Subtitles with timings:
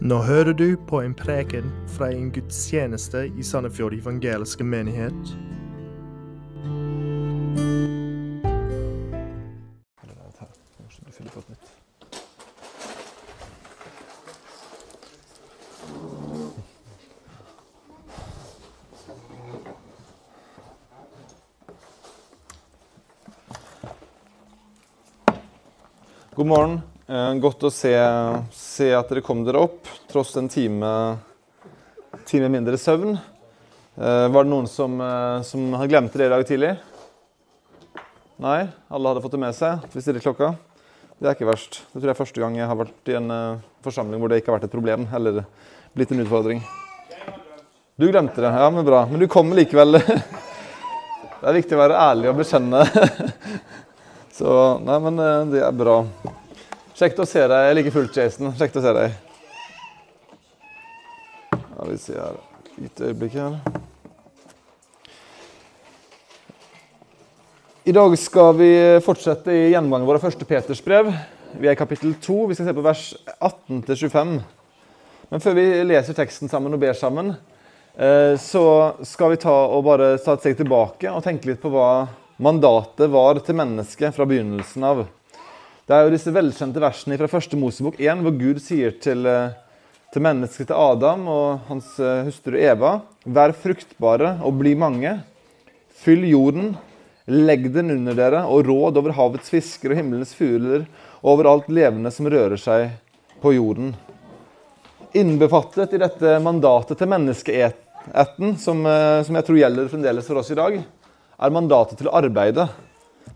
[0.00, 5.36] Nå hører du på en preken fra en gudstjeneste i Sandefjord evangeliske menighet.
[26.34, 26.95] God morgen.
[27.06, 27.92] Eh, godt å se,
[28.50, 30.88] se at dere kom dere opp, tross en time,
[32.26, 33.12] time mindre søvn.
[33.14, 36.72] Eh, var det noen som, eh, som glemt det i dag tidlig?
[38.42, 38.66] Nei?
[38.90, 39.84] Alle hadde fått det med seg?
[39.92, 40.56] Vi stiller klokka.
[41.22, 41.78] Det er ikke verst.
[41.92, 43.30] Det tror jeg er første gang jeg har vært i en
[43.86, 45.46] forsamling hvor det ikke har vært et problem, eller
[45.94, 46.62] blitt en utfordring.
[47.96, 48.50] Du glemte det.
[48.50, 49.04] Ja, men bra.
[49.06, 50.02] Men du kommer likevel.
[51.36, 52.82] Det er viktig å være ærlig og bekjenne.
[54.36, 54.50] Så
[54.82, 56.00] Nei, men det er bra.
[56.96, 58.54] Kjekt å se deg like fullt, Jason.
[58.56, 59.16] Kjekt å se deg.
[61.52, 62.38] Ja, vi ser her.
[62.86, 63.58] Et øyeblikk her.
[67.84, 68.70] I dag skal vi
[69.04, 71.10] fortsette i gjennomgangen vår av første Peters brev.
[71.60, 72.38] Vi er i kapittel 2.
[72.48, 73.04] Vi skal se på vers
[73.44, 74.32] 18-25.
[75.34, 77.34] Men før vi leser teksten sammen og ber sammen,
[77.92, 78.64] eh, så
[79.04, 82.06] skal vi ta og bare ta et steg tilbake og tenke litt på hva
[82.40, 85.04] mandatet var til mennesket fra begynnelsen av.
[85.86, 89.52] Det er jo disse velkjente versene fra første Mosebok 1, hvor Gud sier til, eh,
[90.10, 95.12] til mennesket til Adam og hans eh, hustru Eva Vær fruktbare og bli mange.
[96.02, 96.74] Fyll jorden.
[97.30, 100.88] Legg den under dere og råd over havets fisker og himmelens fugler
[101.22, 102.90] og over alt levende som rører seg
[103.38, 103.94] på jorden.
[105.14, 110.50] Innbefattet i dette mandatet til menneskeetten, som, eh, som jeg tror gjelder fremdeles for oss
[110.50, 112.72] i dag, er mandatet til å arbeide,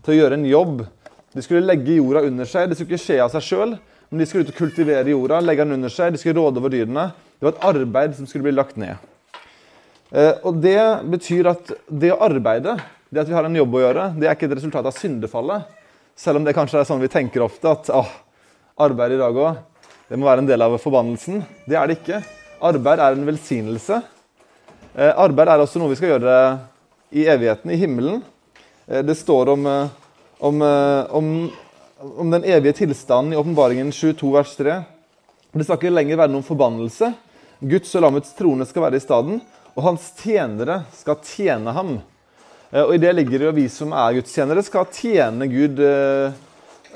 [0.03, 0.89] til å gjøre en jobb.
[1.31, 2.67] De skulle legge jorda under seg.
[2.69, 3.75] Det skulle ikke skje av seg sjøl,
[4.11, 6.73] men de skulle ut og kultivere jorda, legge den under seg, de skulle råde over
[6.73, 7.07] dyrene.
[7.39, 8.99] Det var et arbeid som skulle bli lagt ned.
[10.11, 10.81] Eh, og Det
[11.13, 12.75] betyr at det å arbeide,
[13.11, 15.69] det at vi har en jobb å gjøre, det er ikke et resultat av syndefallet.
[16.19, 18.11] Selv om det kanskje er sånn vi tenker ofte, at åh,
[18.83, 19.61] arbeid i dag òg,
[20.11, 21.39] det må være en del av forbannelsen.
[21.63, 22.19] Det er det ikke.
[22.67, 24.01] Arbeid er en velsignelse.
[24.91, 26.35] Eh, arbeid er også noe vi skal gjøre
[27.15, 28.19] i evigheten, i himmelen.
[28.91, 29.69] Eh, det står om,
[30.41, 31.51] om, eh, om,
[32.17, 34.77] om den evige tilstanden i åpenbaringen 22 vers 3.
[35.53, 37.11] Det skal ikke lenger være noen forbannelse.
[37.61, 39.41] Guds og lammets trone skal være i staden,
[39.75, 41.99] og hans tjenere skal tjene ham.
[42.71, 45.83] Og I det ligger det at vi som er Guds tjenere, skal tjene Gud.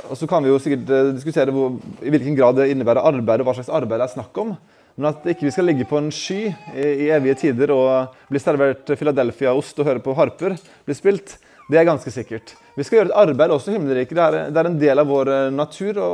[0.08, 0.90] Og Så kan vi jo sikkert
[1.20, 4.42] diskutere hvor, i hvilken grad det innebærer arbeid, og hva slags arbeid det er snakk
[4.42, 4.56] om.
[4.96, 8.88] Men at ikke vi skal ligge på en sky i evige tider og bli servert
[8.96, 10.56] Philadelphia-ost og høre på harper
[10.88, 11.38] bli spilt,
[11.70, 12.56] det er ganske sikkert.
[12.76, 14.18] Vi skal gjøre et arbeid også i himmelriket.
[14.18, 16.10] Det, det er en del av vår eh, natur å,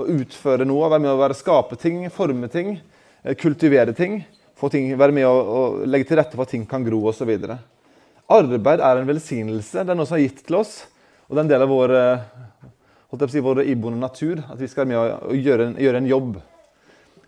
[0.00, 0.88] å utføre noe.
[0.88, 2.78] Være med å være skape ting, forme ting,
[3.20, 4.22] eh, kultivere ting.
[4.72, 7.34] ting være med å, å legge til rette for at ting kan gro osv.
[8.30, 9.84] Arbeid er en velsignelse.
[9.84, 10.86] Det er noe som er gitt til oss.
[11.28, 14.86] Og det er en del av vår, eh, si, vår iboende natur at vi skal
[14.86, 16.40] være med å gjøre, en, gjøre en jobb.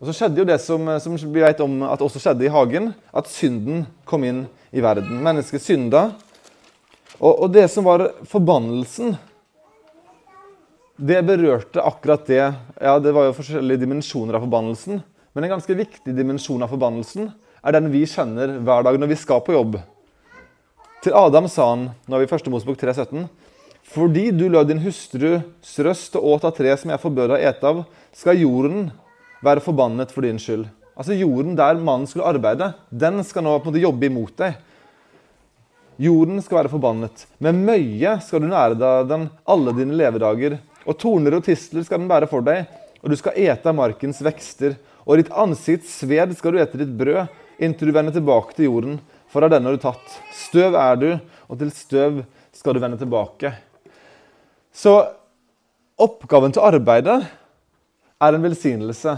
[0.00, 2.94] Og Så skjedde jo det som, som, vi vet om at også skjedde i hagen,
[3.14, 5.20] at synden kom inn i verden.
[5.22, 6.08] Mennesket synda.
[7.22, 9.14] Og, og det som var forbannelsen,
[10.98, 12.42] det berørte akkurat det.
[12.80, 15.02] Ja, Det var jo forskjellige dimensjoner av forbannelsen.
[15.32, 17.30] Men en ganske viktig dimensjon av forbannelsen
[17.62, 19.78] er den vi kjenner hver dag når vi skal på jobb.
[21.02, 22.50] Til Adam sa han, nå er vi i 1.
[22.52, 23.24] Mosebok 3,17.:
[23.94, 27.48] Fordi du lød din hustrus røst og åt av tre som jeg forbød deg å
[27.48, 28.90] ete av, skal jorden
[29.42, 30.68] være forbannet for din skyld.
[30.94, 34.58] Altså Jorden der mannen skulle arbeide, den skal nå på en måte jobbe imot deg.
[36.02, 37.26] Jorden skal være forbannet.
[37.42, 40.56] Med møye skal du nære deg den alle dine levedager.
[40.82, 42.64] Og torner og tistler skal den bære for deg,
[43.02, 44.74] og du skal ete av markens vekster.
[45.06, 47.30] Og ditt ansikts sved skal du ete ditt brød,
[47.62, 48.96] inntil du vender tilbake til jorden.
[49.30, 50.16] For av denne har du tatt.
[50.34, 51.10] Støv er du,
[51.46, 52.22] og til støv
[52.56, 53.52] skal du vende tilbake.
[54.74, 54.96] Så
[56.02, 57.20] oppgaven til arbeidet
[58.22, 59.14] er en velsignelse.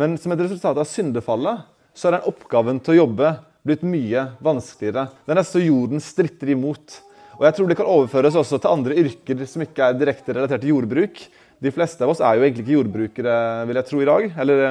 [0.00, 3.34] Men som et resultat av syndefallet så er den oppgaven til å jobbe
[3.66, 5.08] blitt mye vanskeligere.
[5.24, 7.00] Det er nesten så jorden stritter imot.
[7.36, 10.62] Og jeg tror det kan overføres også til andre yrker som ikke er direkte relatert
[10.64, 11.20] til jordbruk.
[11.60, 13.34] De fleste av oss er jo egentlig ikke jordbrukere,
[13.68, 14.28] vil jeg tro, i dag.
[14.44, 14.62] Eller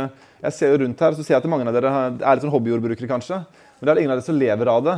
[0.46, 2.54] jeg ser jo rundt her, så ser jeg at mange av dere er litt sånn
[2.54, 3.42] hobbyjordbrukere, kanskje.
[3.78, 4.96] Men det er ingen av dere som lever av det.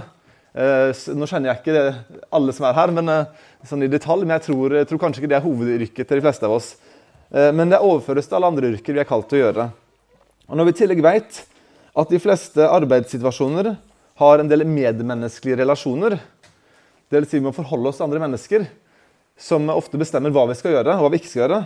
[0.58, 4.38] Eh, nå kjenner jeg ikke alle som er her, men eh, sånn i detalj, men
[4.38, 6.72] jeg tror, jeg tror kanskje ikke det er hovedyrket til de fleste av oss.
[7.30, 9.68] Eh, men det overføres til alle andre yrker vi er kalt til å gjøre.
[10.48, 11.42] Og Når vi i tillegg vet
[11.98, 13.74] at de fleste arbeidssituasjoner
[14.18, 16.18] har en del medmenneskelige relasjoner,
[17.12, 17.30] dvs.
[17.30, 18.66] Si vi må forholde oss til andre mennesker
[19.38, 21.62] som ofte bestemmer hva vi skal gjøre og hva vi ikke skal gjøre,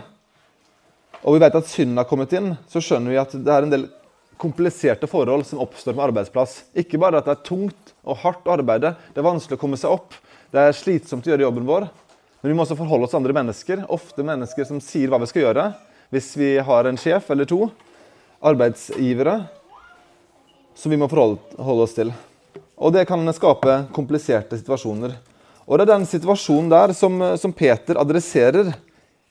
[1.22, 3.72] og vi vet at synden har kommet inn, så skjønner vi at det er en
[3.72, 3.86] del
[4.42, 6.56] kompliserte forhold som oppstår med arbeidsplass.
[6.74, 9.78] Ikke bare at det er tungt og hardt å arbeide, det er vanskelig å komme
[9.78, 10.16] seg opp,
[10.50, 11.86] det er slitsomt å gjøre jobben vår.
[12.42, 15.30] Men vi må også forholde oss til andre mennesker, ofte mennesker som sier hva vi
[15.30, 15.68] skal gjøre.
[16.12, 17.70] Hvis vi har en sjef eller to,
[18.42, 19.36] arbeidsgivere,
[20.74, 22.10] som vi må forholde oss til.
[22.82, 25.14] Og det kan skape kompliserte situasjoner.
[25.66, 28.72] Og det er den situasjonen der som, som Peter adresserer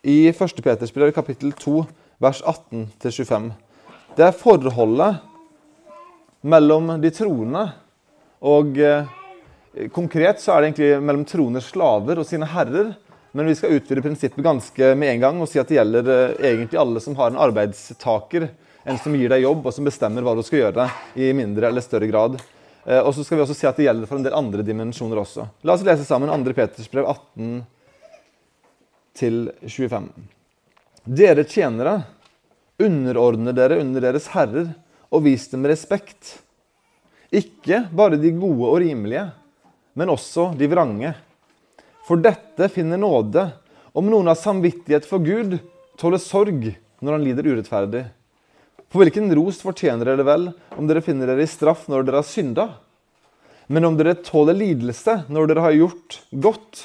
[0.07, 0.61] i 1.
[0.63, 1.83] Peters brev kapittel 2,
[2.23, 3.51] vers 18-25.
[4.15, 5.19] Det er forholdet
[6.41, 7.67] mellom de troende
[8.41, 9.17] og eh,
[9.95, 12.89] Konkret så er det egentlig mellom troende slaver og sine herrer.
[13.31, 16.33] Men vi skal utvide prinsippet ganske med en gang og si at det gjelder eh,
[16.49, 18.49] egentlig alle som har en arbeidstaker,
[18.83, 21.85] en som gir deg jobb og som bestemmer hva du skal gjøre i mindre eller
[21.85, 22.35] større grad.
[22.85, 25.21] Eh, og så skal vi også se at det gjelder for en del andre dimensjoner
[25.21, 25.47] også.
[25.65, 26.55] La oss lese sammen 2.
[26.57, 27.61] Peters brev 18
[29.21, 30.07] 25.
[31.03, 31.97] Dere tjenere,
[32.81, 34.71] underordner dere under deres herrer
[35.11, 36.37] og vis dem respekt.
[37.31, 39.27] Ikke bare de gode og rimelige,
[39.93, 41.13] men også de vrange.
[42.07, 43.45] For dette finner nåde
[43.93, 45.57] om noen har samvittighet for Gud,
[45.99, 48.05] tåler sorg når han lider urettferdig.
[48.91, 52.27] For hvilken ros fortjener dere vel om dere finner dere i straff når dere har
[52.27, 52.65] synda?
[53.71, 56.81] Men om dere tåler lidelse når dere har gjort godt,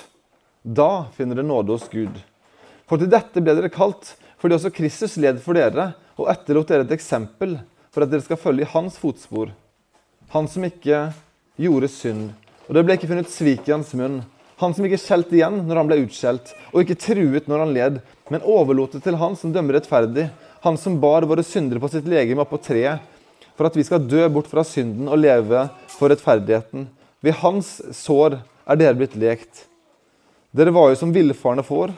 [0.62, 2.20] da finner dere nåde hos Gud.
[2.86, 6.86] For til dette ble dere kalt, fordi også Kristus led for dere og etterlot dere
[6.86, 7.58] et eksempel
[7.90, 9.50] for at dere skal følge i hans fotspor.
[10.30, 11.08] Han som ikke
[11.58, 12.30] gjorde synd,
[12.68, 14.20] og det ble ikke funnet svik i hans munn.
[14.62, 17.98] Han som ikke skjelte igjen når han ble utskjelt, og ikke truet når han led,
[18.30, 20.30] men overlot det til han som dømmer rettferdig,
[20.66, 23.02] han som bar våre syndere på sitt legeme opp på treet,
[23.56, 26.88] for at vi skal dø bort fra synden og leve for rettferdigheten.
[27.24, 29.64] Ved hans sår er dere blitt lekt.
[30.50, 31.94] Dere var jo som villfarne får,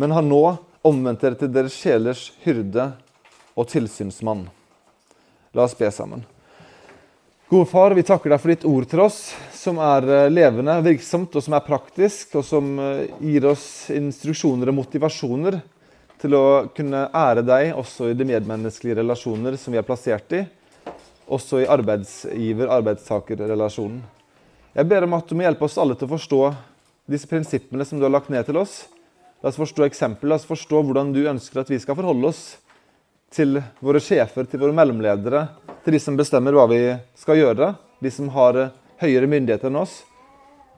[0.00, 0.42] men har nå
[0.86, 2.90] omvendt dere til deres sjelers hyrde
[3.58, 4.46] og tilsynsmann.
[5.54, 6.24] La oss be sammen.
[7.48, 9.22] Gode far, vi takker deg for ditt ord til oss,
[9.56, 14.68] som er eh, levende, virksomt og som er praktisk, og som eh, gir oss instruksjoner
[14.68, 15.56] og motivasjoner
[16.18, 20.40] til å kunne ære deg også i de medmenneskelige relasjoner som vi er plassert i,
[21.28, 24.02] også i arbeidsgiver-arbeidstaker-relasjonen.
[24.74, 26.40] Jeg ber om at du må hjelpe oss alle til å forstå
[27.08, 28.74] disse prinsippene som du har lagt ned til oss.
[29.42, 32.42] La oss forstå eksempel, la oss forstå hvordan du ønsker at vi skal forholde oss
[33.34, 33.50] til
[33.84, 35.40] våre sjefer, til våre mellomledere,
[35.84, 36.80] til de som bestemmer hva vi
[37.18, 37.66] skal gjøre,
[38.00, 38.52] de som har
[39.02, 39.94] høyere myndigheter enn oss.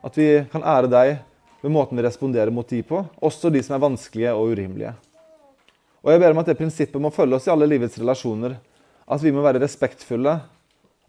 [0.05, 1.07] At vi kan ære deg
[1.61, 4.93] ved måten vi responderer mot de på, også de som er vanskelige og urimelige.
[6.01, 8.55] Og jeg ber om at det prinsippet må følge oss i alle livets relasjoner.
[9.11, 10.33] At vi må være respektfulle,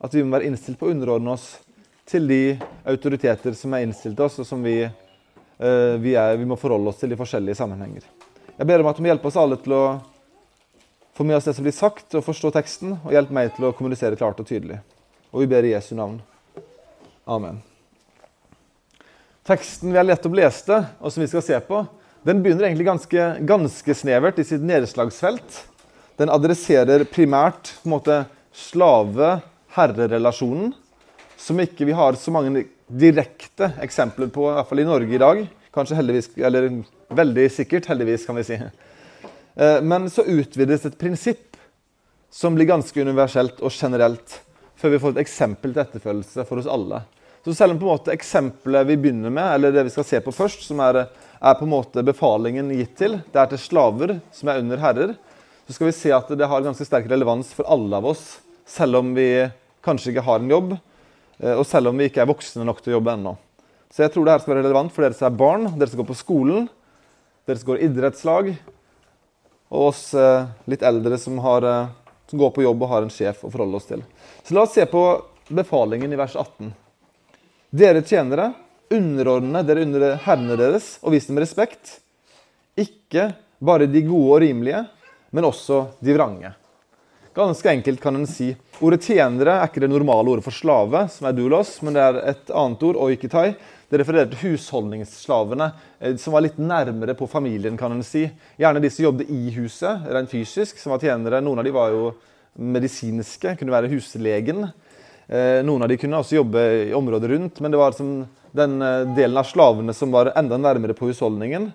[0.03, 1.55] at vi må være innstilt på å underordne oss
[2.09, 2.43] til de
[2.89, 6.93] autoriteter som er innstilt til oss, og som vi, uh, vi, er, vi må forholde
[6.93, 8.05] oss til i forskjellige sammenhenger.
[8.59, 9.85] Jeg ber om at du må hjelpe oss alle til å
[11.17, 13.73] få med oss det som blir sagt, og forstå teksten, og hjelp meg til å
[13.77, 14.83] kommunisere klart og tydelig.
[15.33, 16.19] Og vi ber i Jesu navn.
[17.25, 17.62] Amen.
[19.47, 21.81] Teksten vi har lett opp leste, og som vi skal se på,
[22.22, 25.56] den begynner egentlig ganske, ganske snevert i sitt nedslagsfelt.
[26.20, 27.72] Den adresserer primært
[28.52, 30.72] slave-herre-relasjonen,
[31.40, 35.22] som ikke vi har så mange direkte eksempler på, i hvert fall i Norge i
[35.22, 35.46] dag.
[35.74, 36.69] Kanskje heldigvis, eller
[37.16, 38.56] veldig sikkert heldigvis, kan vi si.
[38.60, 41.52] Eh, men så utvides et prinsipp
[42.32, 44.41] som blir ganske universelt og generelt,
[44.76, 46.98] før vi får et eksempel til etterfølgelse for oss alle.
[47.44, 50.20] Så selv om på en måte eksempelet vi begynner med, eller det vi skal se
[50.22, 50.94] på først, som er,
[51.43, 55.15] er på en måte befalingen gitt til, det er til slaver som er under herrer,
[55.67, 59.01] så skal vi se at det har ganske sterk relevans for alle av oss, selv
[59.01, 59.27] om vi
[59.82, 60.77] kanskje ikke har en jobb,
[61.43, 63.34] eh, og selv om vi ikke er voksne nok til å jobbe ennå.
[63.93, 66.01] Så jeg tror det her skal være relevant for dere som er barn, dere som
[66.01, 66.69] går på skolen,
[67.49, 68.53] dere som går idrettslag,
[69.72, 71.91] og oss eh, litt eldre som, har, eh,
[72.31, 74.05] som, går på jobb og har en sjef å forholde oss til.
[74.46, 75.03] Så la oss se på
[75.53, 76.70] befalingen i vers 18.
[77.72, 78.53] Dere tjenere,
[78.94, 81.99] underordne dere under herrene deres og vis dem respekt.
[82.79, 83.31] Ikke
[83.63, 84.82] bare de gode og rimelige,
[85.32, 86.53] men også de vrange.
[87.32, 88.51] Ganske enkelt kan en si.
[88.84, 92.19] Ordet tjenere er ikke det normale ordet for slave, som er dulos, men det er
[92.34, 93.55] et annet ord, oikitai,
[93.93, 95.70] det refererer til husholdningsslavene,
[96.01, 97.77] eh, som var litt nærmere på familien.
[97.77, 98.31] kan en si.
[98.56, 101.41] Gjerne de som jobbet i huset, rent fysisk, som var tjenere.
[101.41, 102.15] Noen av de var jo
[102.56, 104.72] medisinske, kunne være huslegen.
[105.29, 108.82] Eh, noen av de kunne også jobbe i området rundt, men det var som den
[108.82, 111.73] eh, delen av slavene som var enda nærmere på husholdningen.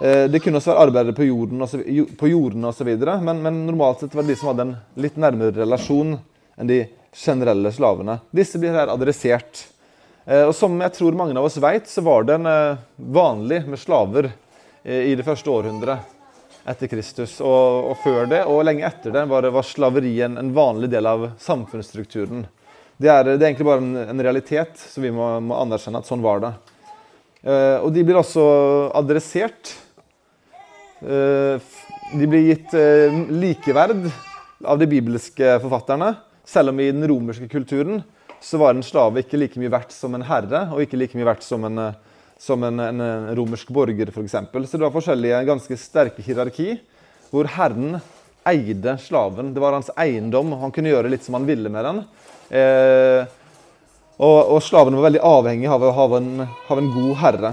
[0.00, 1.80] Det kunne også være arbeidere på jorden osv.,
[2.16, 5.18] på jorden og så men, men normalt sett var det de som hadde en litt
[5.20, 6.14] nærmere relasjon
[6.56, 6.78] enn de
[7.12, 8.18] generelle slavene.
[8.32, 9.66] Disse blir her adressert.
[10.24, 13.80] Eh, og Som jeg tror mange av oss vet, så var det eh, vanlig med
[13.80, 16.16] slaver eh, i det første århundret.
[16.70, 17.38] etter Kristus.
[17.40, 21.30] Og, og, før det og lenge etter det var, var slaveri en, vanlig del av
[21.40, 22.44] samfunnsstrukturen.
[23.00, 26.08] Det er, det er egentlig bare en, en, realitet, så vi må, må anerkjenne at
[26.08, 26.50] sånn var det.
[27.40, 28.42] Uh, og de blir også
[28.98, 29.70] adressert.
[31.00, 31.56] Uh,
[32.12, 34.04] de blir gitt uh, likeverd
[34.68, 36.12] av de bibelske forfatterne,
[36.44, 38.02] selv om i den romerske kulturen
[38.44, 41.28] så var en slave ikke like mye verdt som en herre, og ikke like mye
[41.28, 41.80] verdt som en,
[42.40, 43.02] som en, en
[43.36, 44.36] romersk borger, f.eks.
[44.36, 46.74] Så det var forskjellige ganske sterke hierarki,
[47.32, 48.00] hvor herren
[48.48, 49.52] eide slaven.
[49.56, 52.04] Det var hans eiendom, og han kunne gjøre litt som han ville med den.
[52.50, 53.22] Eh,
[54.20, 57.52] og, og slavene var veldig avhengig av å ha en, en god herre.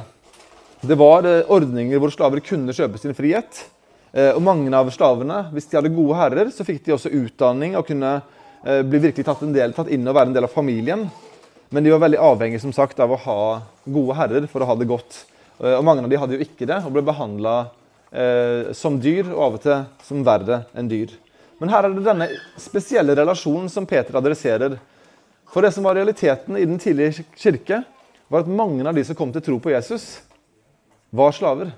[0.82, 3.66] Det var eh, ordninger hvor slaver kunne kjøpe sin frihet.
[4.12, 7.78] Eh, og mange av slavene, hvis de hadde gode herrer, så fikk de også utdanning
[7.78, 8.18] og kunne
[8.68, 11.06] Eh, bli virkelig tatt, del, tatt, inn og være en del av familien.
[11.70, 13.42] Men de var veldig avhengige som sagt, av å ha
[13.86, 15.22] gode herrer for å ha det godt.
[15.62, 17.56] Eh, og Mange av de hadde jo ikke det og ble behandla
[18.12, 21.14] eh, som dyr, og av og til som verre enn dyr.
[21.58, 22.28] Men her er det denne
[22.62, 24.78] spesielle relasjonen som Peter adresserer.
[25.50, 27.82] For det som var realiteten i den tidlige kirke,
[28.28, 30.20] var at mange av de som kom til tro på Jesus,
[31.10, 31.72] var slaver.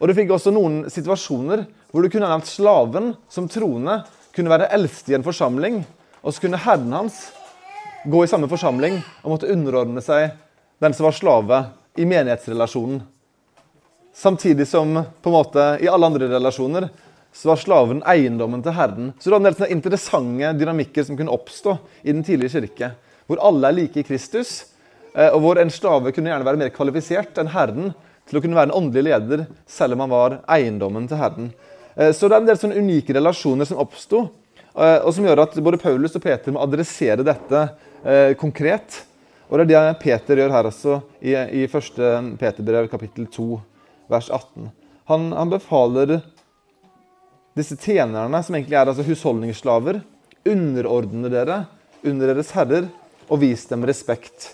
[0.00, 4.00] Og du fikk også noen situasjoner hvor du kunne nevnt slaven som troende
[4.34, 5.82] kunne være eldste i en forsamling,
[6.24, 7.20] og så kunne herren hans
[8.10, 10.32] gå i samme forsamling og måtte underordne seg
[10.82, 11.64] den som var slave,
[11.94, 13.04] i menighetsrelasjonen.
[14.14, 16.88] Samtidig som på en måte i alle andre relasjoner
[17.34, 19.10] så var slaven eiendommen til herren.
[19.18, 22.92] Så det var en del interessante dynamikker som kunne oppstå i den tidlige kirke.
[23.26, 24.52] Hvor alle er like i Kristus,
[25.16, 27.90] eh, og hvor en slave kunne gjerne være mer kvalifisert enn herren
[28.28, 31.50] til å kunne være en åndelig leder, selv om han var eiendommen til herren.
[31.96, 34.28] Eh, så det er en del sånne unike relasjoner som oppsto,
[34.76, 37.66] eh, og som gjør at både Paulus og Peter må adressere dette
[38.36, 38.98] konkret.
[39.48, 41.32] Og det er det Peter gjør her også, i,
[41.64, 42.00] 1.
[42.36, 43.46] Peterbrev kapittel 2,
[44.12, 44.68] vers 18.
[45.08, 46.18] Han, han, befaler
[47.54, 50.00] disse tjenerne, som egentlig er altså husholdningsslaver,
[50.50, 51.62] underordne dere
[52.04, 52.90] under deres herrer,
[53.30, 54.50] og vis dem respekt.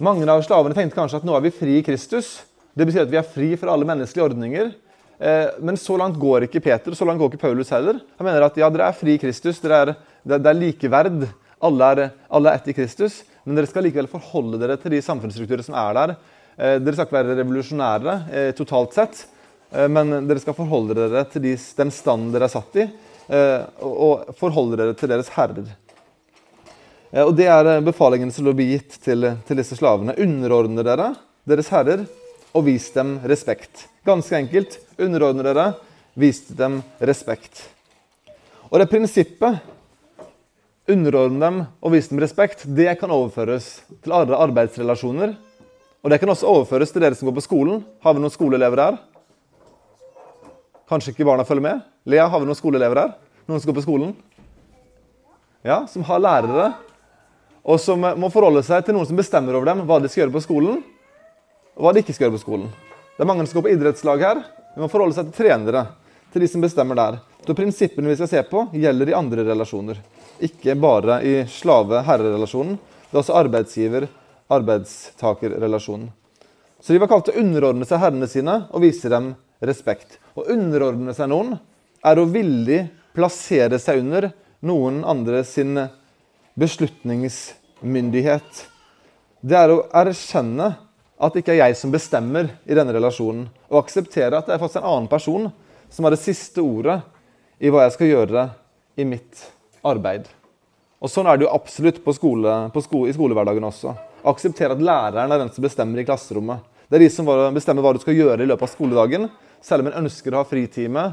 [0.00, 2.38] Mange av slavene tenkte kanskje at nå er vi fri i Kristus.
[2.72, 4.70] Det betyr at vi er fri fra alle menneskelige ordninger.
[5.20, 7.98] Eh, men så langt går ikke Peter, så langt går ikke Paulus heller.
[8.16, 9.92] Han mener at ja, dere er fri i Kristus, dere er,
[10.24, 11.26] det, er likeverd.
[11.60, 13.18] Alle er, alle er ett i Kristus.
[13.44, 16.14] Men dere skal likevel forholde dere til de samfunnsstrukturer som er der.
[16.56, 19.24] Eh, dere skal ikke være revolusjonære eh, totalt sett,
[19.70, 22.86] men dere skal forholde dere til de, den standen dere er satt i,
[23.86, 25.68] og forholde dere til deres herrer.
[27.24, 30.14] Og Det er befalingen som blir gitt til, til disse slavene.
[30.18, 31.12] Underordne dere
[31.48, 32.04] deres herrer
[32.54, 33.86] og vis dem respekt.
[34.06, 34.78] Ganske enkelt.
[34.98, 35.66] Underordne dere.
[36.18, 37.68] Vis dem respekt.
[38.70, 39.58] Og det prinsippet,
[40.90, 45.34] underordne dem og vise dem respekt, det kan overføres til alle arbeidsrelasjoner.
[46.00, 47.82] Og det kan også overføres til dere som går på skolen.
[48.02, 49.00] Har vi noen skoleelever her?
[50.90, 51.84] Kanskje ikke barna følger med?
[52.10, 53.12] Lea, har vi noen skoleelever her?
[53.46, 54.10] Noen som går på skolen?
[55.62, 56.72] Ja, Som har lærere,
[57.62, 60.34] og som må forholde seg til noen som bestemmer over dem hva de skal gjøre
[60.34, 60.76] på skolen,
[61.76, 62.68] og hva de ikke skal gjøre på skolen.
[63.14, 64.38] Det er mange som går på idrettslag her.
[64.74, 65.82] Vi må forholde seg til trenere,
[66.32, 67.14] til de som bestemmer der.
[67.44, 69.96] Så prinsippene vi skal se på, gjelder i andre relasjoner.
[70.42, 72.74] Ikke bare i slave-herre-relasjonen.
[73.10, 76.08] Det er også arbeidsgiver-arbeidstaker-relasjonen.
[76.80, 79.26] Så de var kalt til å underordne seg herrene sine og vise dem
[79.64, 80.18] respekt.
[80.34, 81.58] Å underordne seg noen
[82.06, 84.30] er å villig plassere seg under
[84.64, 85.78] noen andre sin
[86.60, 88.66] beslutningsmyndighet.
[89.40, 90.74] Det er å erkjenne
[91.20, 93.48] at det ikke er jeg som bestemmer i denne relasjonen.
[93.68, 95.50] Og akseptere at det er faktisk en annen person
[95.92, 97.00] som har det siste ordet
[97.60, 98.42] i hva jeg skal gjøre
[99.00, 99.34] i mitt
[99.84, 100.28] arbeid.
[101.00, 103.94] Og Sånn er det jo absolutt på skole, på sko, i skolehverdagen også.
[104.28, 106.66] Akseptere at læreren er den som bestemmer i klasserommet.
[106.90, 109.28] Det er de som bestemmer hva du skal gjøre i løpet av skoledagen.
[109.62, 111.10] Selv om en ønsker å ha fritime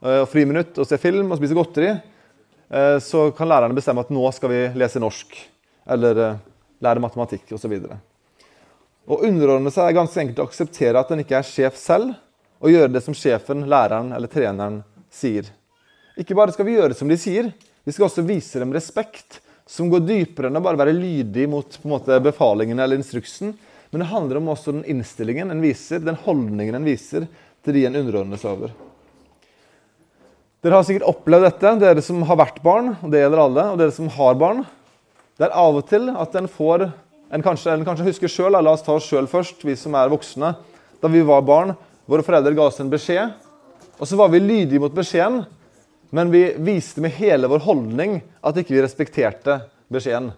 [0.00, 4.12] eh, og friminutt og se film og spise godteri, eh, så kan lærerne bestemme at
[4.14, 5.36] nå skal vi lese norsk
[5.90, 6.40] eller eh,
[6.80, 7.76] lære matematikk osv.
[9.10, 12.14] Å underordne seg er ganske enkelt å akseptere at en ikke er sjef selv,
[12.60, 15.46] og gjøre det som sjefen, læreren eller treneren sier.
[16.20, 17.48] Ikke bare skal vi gjøre som de sier,
[17.84, 19.40] vi skal også vise dem respekt,
[19.70, 23.54] som går dypere enn å bare være lydig mot måte, befalingene eller instruksen.
[23.90, 27.26] Men det handler om også den innstillingen en viser, den holdningen en viser
[27.64, 28.72] til de en underordner seg over.
[30.60, 33.78] Dere har sikkert opplevd dette, dere som har vært barn, og det gjelder alle, og
[33.80, 34.64] dere som har barn.
[35.40, 36.90] Det er av og til at en får
[37.30, 38.58] en kanskje, en kanskje husker sjøl.
[38.58, 40.50] La oss ta oss sjøl først, vi som er voksne.
[41.00, 41.72] Da vi var barn,
[42.10, 43.32] våre foreldre ga oss en beskjed.
[43.96, 45.46] Og så var vi lydige mot beskjeden,
[46.12, 49.60] men vi viste med hele vår holdning at ikke vi respekterte
[49.92, 50.32] beskjeden.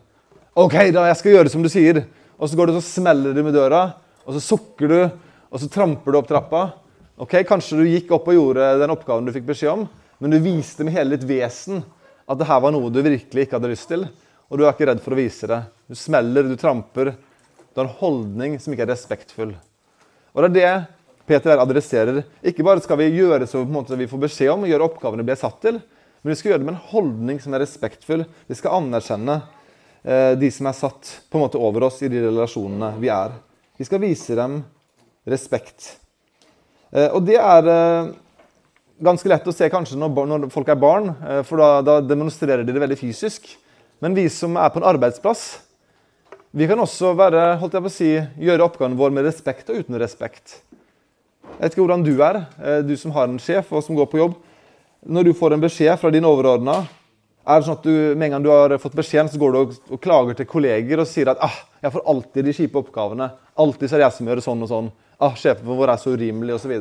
[0.55, 2.03] OK, da, jeg skal gjøre som du sier.
[2.39, 3.87] Og så går du og smeller du med døra,
[4.27, 4.99] og så sukker du,
[5.51, 6.63] og så tramper du opp trappa.
[7.23, 9.83] Ok, Kanskje du gikk opp og gjorde den oppgaven du fikk beskjed om,
[10.19, 11.85] men du viste med hele ditt vesen
[12.27, 14.09] at det her var noe du virkelig ikke hadde lyst til.
[14.51, 15.61] Og du er ikke redd for å vise det.
[15.87, 17.13] Du smeller, du tramper.
[17.15, 19.55] Du har en holdning som ikke er respektfull.
[20.35, 20.75] Og det er det
[21.31, 22.21] Peter her adresserer.
[22.43, 25.63] Ikke bare skal vi gjøre som vi får beskjed om, gjøre oppgavene vi er satt
[25.63, 28.27] til, men vi skal gjøre det med en holdning som er respektfull.
[28.51, 29.39] Vi skal anerkjenne
[30.03, 33.39] eh, de som er satt på en måte over oss i de relasjonene vi er.
[33.79, 34.65] Vi skal vise dem
[35.23, 36.02] respekt.
[36.93, 38.13] Eh, og det er eh,
[39.03, 42.75] ganske lett å se kanskje når, folk er barn, eh, for da, da, demonstrerer de
[42.75, 43.49] det veldig fysisk.
[44.05, 45.47] Men vi som er på en arbeidsplass,
[46.53, 48.11] vi kan også være, holdt jeg på å si,
[48.45, 50.59] gjøre oppgaven vår med respekt og uten respekt.
[51.55, 52.43] Jeg vet ikke hvordan du er,
[52.85, 54.35] du som har en sjef og som går på jobb.
[55.09, 56.83] Når du får en beskjed fra din overordna,
[57.43, 59.61] er det sånn at du, med en gang du har fått beskjeden, så går du
[59.63, 63.31] og, og klager til kolleger og sier at ah, jeg får alltid de kjipe oppgavene.
[63.65, 64.93] Alltid så er det jeg som gjør sånn og sånn
[65.23, 66.73] ah, 'Sjefen vår er så urimelig', osv.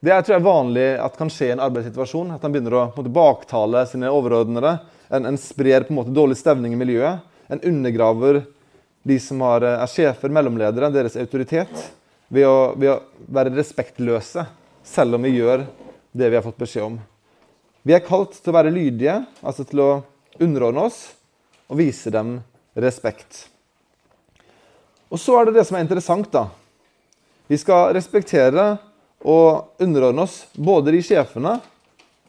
[0.00, 2.32] Det er tror jeg vanlig at kan skje i en arbeidssituasjon.
[2.32, 4.78] At han begynner å måte, baktale sine overordnede.
[5.12, 7.20] En, en, sprer på en måte dårlig stemning i miljøet.
[7.52, 8.44] En undergraver
[9.04, 11.72] de som har, er sjefer, mellomledere, deres autoritet.
[12.32, 14.46] Ved å, ved å være respektløse,
[14.86, 15.66] selv om vi gjør
[16.16, 17.00] det vi har fått beskjed om.
[17.84, 19.90] Vi er kalt til å være lydige, altså til å
[20.40, 21.02] underordne oss
[21.68, 22.38] og vise dem
[22.78, 23.46] respekt.
[25.10, 26.46] Og så er det det som er interessant, da.
[27.50, 28.76] Vi skal respektere
[29.26, 31.56] og underordne oss både de sjefene,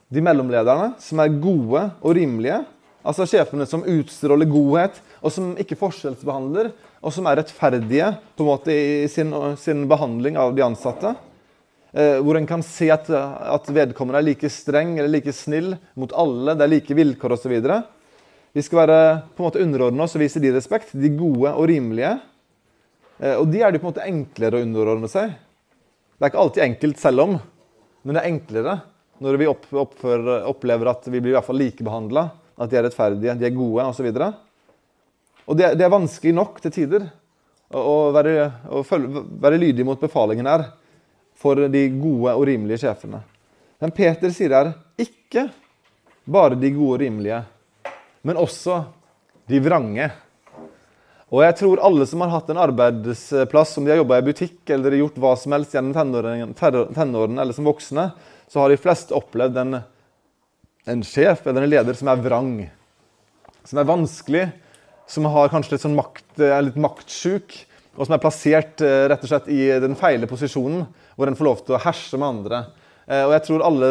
[0.09, 2.63] de mellomlederne, som er gode og rimelige.
[3.05, 6.71] Altså sjefene som utstråler godhet, og som ikke forskjellsbehandler,
[7.05, 9.29] og som er rettferdige på en måte i sin,
[9.61, 11.13] sin behandling av de ansatte.
[11.93, 16.17] Eh, hvor en kan se at, at, vedkommende er like streng eller like snill mot
[16.17, 16.57] alle.
[16.57, 17.55] Det er like vilkår osv.
[18.57, 18.99] Vi skal være
[19.35, 20.97] på en måte underordne oss og vise de respekt.
[20.97, 22.17] De gode og rimelige.
[23.21, 25.35] Eh, og de er det på en måte enklere å underordne seg.
[26.17, 27.37] Det er ikke alltid enkelt selv om,
[28.01, 28.77] men det er enklere
[29.21, 32.23] når vi oppfører, opplever at vi blir i hvert fall likebehandla,
[32.61, 34.07] at de er rettferdige, de er gode osv.
[34.09, 34.39] Og,
[35.45, 38.33] og det, det, er vanskelig nok til tider å, å, være,
[38.73, 40.65] å følge, være, lydig mot befalingen her
[41.37, 43.21] for de gode og rimelige sjefene.
[43.81, 45.47] Men Peter sier her ikke
[46.25, 47.43] bare de gode og rimelige,
[48.25, 48.81] men også
[49.49, 50.09] de vrange.
[51.31, 54.73] Og jeg tror alle som har hatt en arbeidsplass, om de har jobba i butikk
[54.75, 58.09] eller gjort hva som helst gjennom tenårene eller som voksne,
[58.51, 59.77] så har de fleste opplevd en,
[60.91, 62.57] en sjef eller en leder som er vrang.
[63.63, 64.43] Som er vanskelig,
[65.07, 67.55] som har kanskje litt sånn makt, er litt maktsjuk,
[67.95, 70.83] og som er plassert eh, rett og slett i den feile posisjonen,
[71.15, 72.63] hvor en får lov til å herse med andre.
[73.07, 73.89] Eh, og jeg tror alle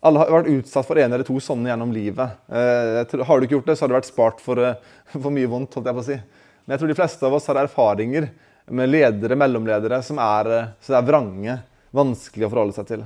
[0.00, 2.38] alle har vært utsatt for en eller to sånne gjennom livet.
[2.48, 4.78] Eh, har du ikke gjort det, så har du vært spart for, eh,
[5.12, 5.74] for, mye vondt.
[5.74, 6.16] holdt jeg på å si.
[6.64, 8.30] Men jeg tror de fleste av oss har erfaringer
[8.70, 13.04] med ledere, mellomledere, som er, eh, som er vrange, vanskelig å forholde seg til.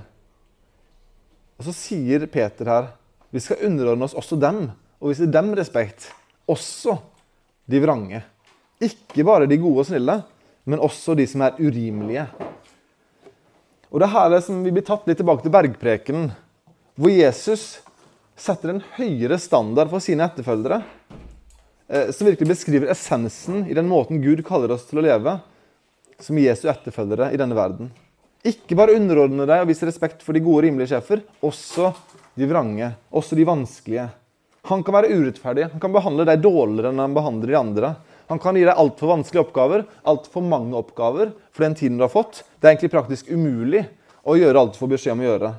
[1.59, 2.89] Og så sier Peter her
[3.33, 4.71] vi skal underordne oss også dem,
[5.03, 6.13] og vise dem respekt.
[6.47, 7.01] Også
[7.67, 8.23] de vrange.
[8.81, 10.23] Ikke bare de gode og snille,
[10.65, 12.29] men også de som er urimelige.
[13.91, 16.31] Og det her er som Vi blir tatt litt tilbake til bergprekenen
[16.95, 17.81] hvor Jesus
[18.39, 20.81] setter en høyere standard for sine etterfølgere,
[21.89, 25.39] eh, som virkelig beskriver essensen i den måten Gud kaller oss til å leve
[26.23, 27.91] som Jesu etterfølgere i denne verden.
[28.45, 31.91] Ikke bare underordne deg og vise respekt for de gode, rimelige sjefer, også
[32.39, 34.09] de vrange, også de vanskelige.
[34.69, 37.95] Han kan være urettferdig, han kan behandle deg dårligere enn han behandler de andre.
[38.31, 42.13] Han kan gi deg altfor vanskelige oppgaver, altfor mange oppgaver for den tiden du har
[42.13, 42.45] fått.
[42.61, 43.83] Det er egentlig praktisk umulig
[44.25, 45.55] å gjøre alt du får beskjed om å gjøre.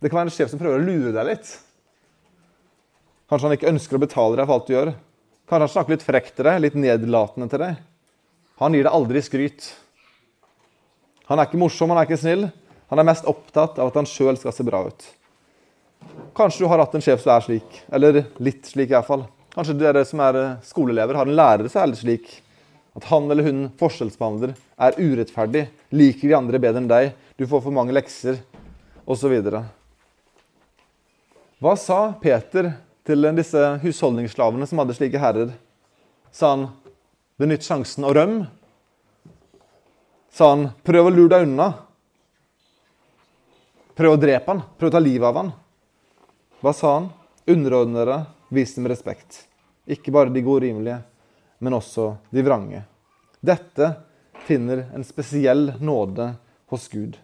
[0.00, 1.52] Det kan være en sjef som prøver å lure deg litt.
[3.28, 4.92] Kanskje han ikke ønsker å betale deg for alt du gjør.
[5.50, 7.78] Kanskje han snakker litt frekt til deg, litt nedlatende til deg.
[8.62, 9.68] Han gir deg aldri skryt.
[11.30, 12.48] Han er ikke morsom, han er ikke snill.
[12.90, 15.04] Han er mest opptatt av at han sjøl skal se bra ut.
[16.36, 19.26] Kanskje du har hatt en sjef som er slik, eller litt slik iallfall.
[19.54, 22.30] Kanskje dere som er eh, skoleelever, har en lærer som er litt slik.
[22.98, 27.62] At han eller hun forskjellsbehandler, er urettferdig, liker de andre bedre enn deg, du får
[27.66, 28.40] for mange lekser,
[29.06, 29.36] osv.
[31.60, 32.70] Hva sa Peter
[33.04, 35.50] til disse husholdningsslavene som hadde slike herrer?
[36.32, 36.62] Sa han
[37.36, 38.46] 'benytt sjansen og røm'?
[40.32, 41.74] Sa han 'prøv å lure deg unna'?
[43.92, 45.52] Prøv å drepe han, prøv å ta livet av han.
[46.62, 47.10] Hva sa han?
[47.46, 49.46] Underordne dere, vis dem respekt.
[49.86, 51.02] Ikke bare de gode rimelige,
[51.58, 52.84] men også de vrange.
[53.44, 54.00] Dette
[54.48, 56.36] finner en spesiell nåde
[56.72, 57.18] hos Gud.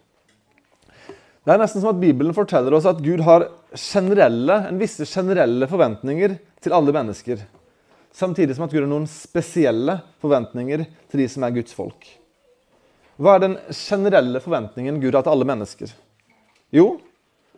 [1.41, 5.67] Det er nesten som at Bibelen forteller oss at Gud har generelle, en visse generelle
[5.67, 7.41] forventninger til alle mennesker.
[8.13, 12.07] Samtidig som at Gud har noen spesielle forventninger til de som er Guds folk.
[13.17, 15.93] Hva er den generelle forventningen Gud har til alle mennesker?
[16.73, 16.97] Jo,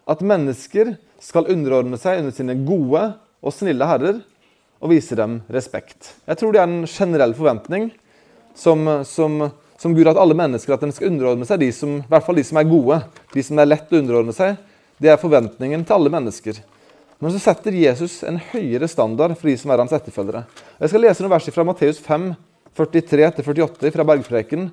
[0.09, 3.01] at mennesker skal underordne seg under sine gode
[3.39, 4.21] og snille herrer
[4.79, 6.13] og vise dem respekt.
[6.27, 7.89] Jeg tror det er en generell forventning
[8.55, 11.99] som, som, som Gud har til alle mennesker, at en skal underordne seg de som,
[11.99, 12.99] i hvert fall de som er gode,
[13.33, 14.55] de som er lett å underordne seg.
[14.99, 16.59] Det er forventningen til alle mennesker.
[17.19, 20.45] Men så setter Jesus en høyere standard for de som er hans etterfølgere.
[20.79, 22.29] Jeg skal lese noen vers fra Matteus 5,
[22.79, 24.69] 43-48 fra Bergpreken.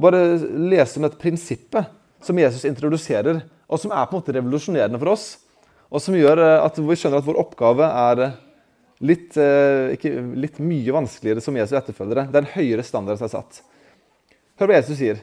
[0.00, 0.22] Bare
[0.72, 1.88] lese om dette prinsippet
[2.24, 5.26] som Jesus introduserer, og som er på en måte revolusjonerende for oss.
[5.92, 8.22] Og som gjør eh, at vi skjønner at vår oppgave er
[9.04, 12.28] litt, eh, ikke, litt mye vanskeligere som Jesus etterfølgere.
[12.30, 13.60] Det er en høyere standard som er satt.
[14.60, 15.20] Hør hva Jesus sier.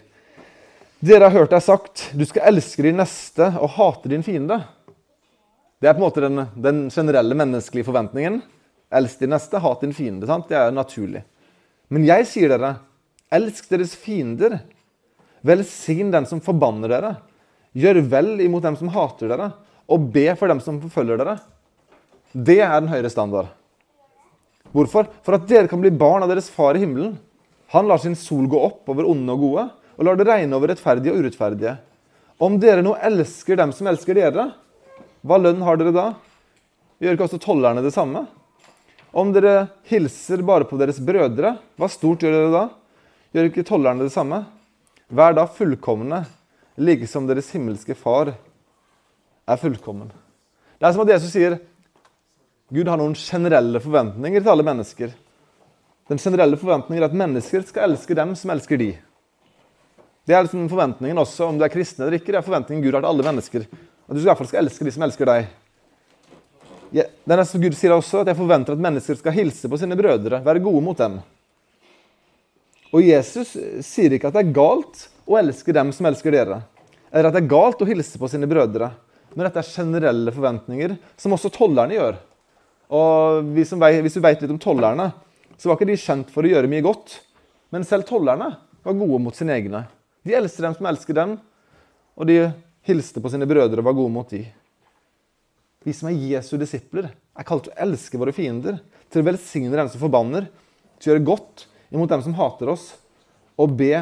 [0.99, 4.57] Dere har hørt deg sagt, du skal elske din neste og hate din fiende.
[5.79, 8.41] Det er på en måte den, den generelle menneskelige forventningen.
[8.91, 10.27] Elsk din neste, hat din fiende.
[10.27, 10.49] Sant?
[10.51, 11.21] Det er naturlig.
[11.87, 12.73] Men jeg sier dere,
[13.31, 14.57] elsk deres fiender.
[15.47, 17.13] Velsign den som forbanner dere.
[17.79, 19.53] Gjør vel imot dem som hater dere,
[19.87, 21.39] og be for dem som forfølger dere.
[22.35, 23.53] Det er den høyere standard.
[24.75, 25.07] Hvorfor?
[25.23, 27.15] For at dere kan bli barn av deres far i himmelen.
[27.71, 30.71] Han lar sin sol gå opp over onde og gode, og lar det regne over
[30.71, 31.75] rettferdige og urettferdige.
[32.39, 34.45] Om dere nå elsker dem som elsker dere,
[35.27, 36.05] hva lønn har dere da?
[37.03, 38.23] Gjør ikke også tollerne det samme?
[39.11, 42.63] Om dere hilser bare på deres brødre, hva stort gjør dere da?
[43.35, 44.45] Gjør ikke tollerne det samme?
[45.11, 46.21] Vær da fullkomne,
[46.79, 50.13] like som deres himmelske far er fullkommen.
[50.79, 51.57] Det er som at Jesus sier
[52.71, 55.11] Gud har noen generelle forventninger til alle mennesker.
[56.07, 58.93] Den generelle forventningen er at mennesker skal elske dem som elsker de.
[60.29, 62.29] Det er liksom forventningen også om du er kristen eller ikke.
[62.29, 63.63] Det er forventningen Gud har til alle mennesker.
[63.65, 65.47] At du i hvert fall skal elske de som elsker deg.
[66.93, 69.97] Det er nesten Gud sier også at jeg forventer at mennesker skal hilse på sine
[69.97, 71.17] brødre, være gode mot dem.
[72.93, 76.61] Og Jesus sier ikke at det er galt å elske dem som elsker dere,
[77.09, 78.93] eller at det er galt å hilse på sine brødre.
[79.33, 82.23] Men dette er generelle forventninger, som også tollerne gjør.
[82.93, 85.11] Og Hvis vi vet litt om tollerne,
[85.57, 87.17] så var ikke de kjent for å gjøre mye godt.
[87.73, 89.89] Men selv tollerne var gode mot sine egne.
[90.25, 91.37] De elsker dem som elsker dem,
[92.19, 92.41] og de
[92.87, 94.43] hilste på sine brødre og var gode mot de.
[95.85, 99.75] Vi som er Jesu disipler, er kalt til å elske våre fiender, til å velsigne
[99.75, 100.49] dem som forbanner,
[100.99, 102.91] til å gjøre godt imot dem som hater oss,
[103.59, 103.93] og be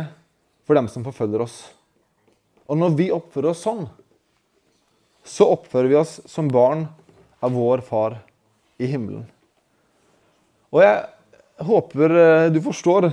[0.68, 1.62] for dem som forfølger oss.
[2.68, 3.86] Og når vi oppfører oss sånn,
[5.28, 6.88] så oppfører vi oss som barn
[7.44, 8.18] av vår far
[8.82, 9.26] i himmelen.
[10.74, 13.10] Og jeg håper eh, du forstår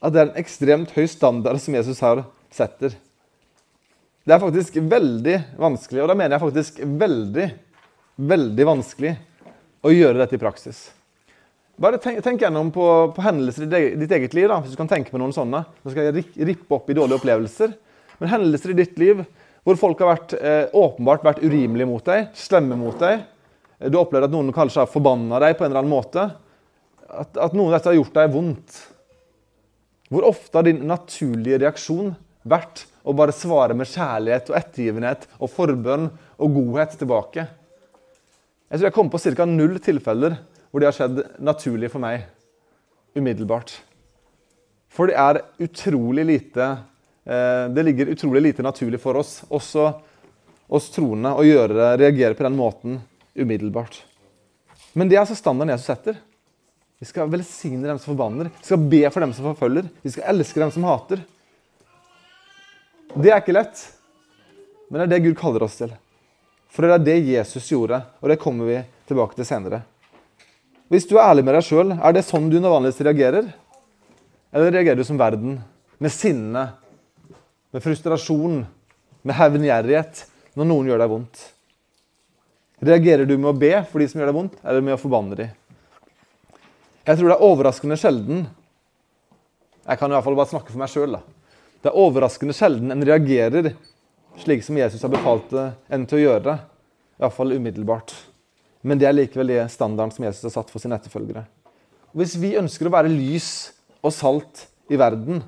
[0.00, 2.94] at det er en ekstremt høy standard som Jesus her setter.
[4.24, 7.50] Det er faktisk veldig vanskelig, og da mener jeg faktisk veldig,
[8.30, 9.12] veldig vanskelig
[9.84, 10.80] å gjøre dette i praksis.
[11.80, 12.86] Bare tenk, tenk gjennom på,
[13.16, 14.48] på, hendelser i ditt eget liv.
[14.52, 15.62] da, hvis du kan tenke på noen sånne.
[15.64, 17.72] Nå skal jeg rippe opp i dårlige opplevelser.
[18.20, 19.22] Men hendelser i ditt liv
[19.64, 23.24] hvor folk har vært, eh, åpenbart vært urimelige mot deg, slemme mot deg.
[23.80, 26.26] Du har opplevd at noen kanskje har forbanna deg på en eller annen måte.
[27.08, 28.80] At, at noen av dette har gjort deg vondt.
[30.10, 35.52] Hvor ofte har din naturlige reaksjon vært å bare svare med kjærlighet og ettergivenhet og
[35.52, 36.08] forbønn
[36.40, 37.46] og godhet tilbake.
[38.70, 39.46] Jeg tror jeg kom på ca.
[39.46, 40.36] null tilfeller
[40.70, 42.26] hvor det har skjedd naturlig for meg
[43.18, 43.72] umiddelbart.
[44.90, 46.66] For det er utrolig lite
[47.24, 49.92] eh, Det ligger utrolig lite naturlig for oss, også
[50.70, 53.00] oss troende, å gjøre, reagere på den måten
[53.34, 54.02] umiddelbart.
[54.94, 56.18] Men det er altså standarden Jesus setter.
[57.00, 58.50] Vi skal velsigne dem som forbanner.
[58.58, 59.86] Vi skal be for dem som forfølger.
[60.04, 61.22] Vi skal elske dem som hater.
[63.14, 63.80] Det er ikke lett,
[64.90, 65.94] men det er det Gud kaller oss til.
[66.70, 68.76] For det er det Jesus gjorde, og det kommer vi
[69.08, 69.80] tilbake til senere.
[70.92, 73.48] Hvis du er ærlig med deg sjøl, er det sånn du vanligvis reagerer?
[74.52, 75.56] Eller reagerer du som verden?
[75.98, 76.66] Med sinne,
[77.72, 78.60] med frustrasjon,
[79.22, 80.26] med hevngjerrighet
[80.58, 81.46] når noen gjør deg vondt?
[82.84, 85.40] Reagerer du med å be for de som gjør deg vondt, eller med å forbanne
[85.40, 85.56] dem?
[87.10, 88.42] Jeg tror det er overraskende sjelden
[89.82, 91.16] Jeg kan i hvert fall bare snakke for meg sjøl.
[91.82, 93.72] Det er overraskende sjelden en reagerer
[94.38, 96.54] slik som Jesus har befalt en til å gjøre.
[97.18, 98.12] Iallfall umiddelbart.
[98.86, 101.42] Men det er likevel det standarden som Jesus har satt for sine etterfølgere.
[102.14, 103.48] Hvis vi ønsker å være lys
[104.06, 105.42] og salt i verden,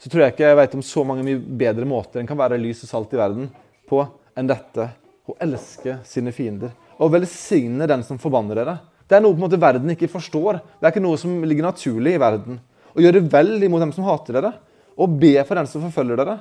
[0.00, 2.60] så tror jeg ikke jeg vet om så mange mye bedre måter en kan være
[2.62, 3.50] lys og salt i verden
[3.90, 4.00] på
[4.38, 4.88] enn dette.
[5.28, 6.72] Å elske sine fiender.
[6.98, 8.78] Og velsigne den som forbanner dere.
[9.12, 10.62] Det er noe på en måte verden ikke forstår.
[10.80, 12.62] Det er ikke noe som ligger naturlig i verden.
[12.96, 14.54] Å gjøre vel imot dem som hater dere
[14.96, 16.38] og be for den som forfølger dere.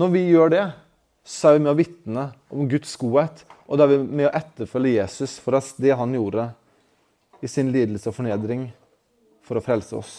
[0.00, 0.64] Når vi gjør det,
[1.28, 3.44] så er vi med å vitne om Guds godhet.
[3.68, 6.48] Og da er vi med å etterfølge Jesus for det han gjorde
[7.44, 8.70] i sin lidelse og fornedring
[9.44, 10.14] for å frelse oss.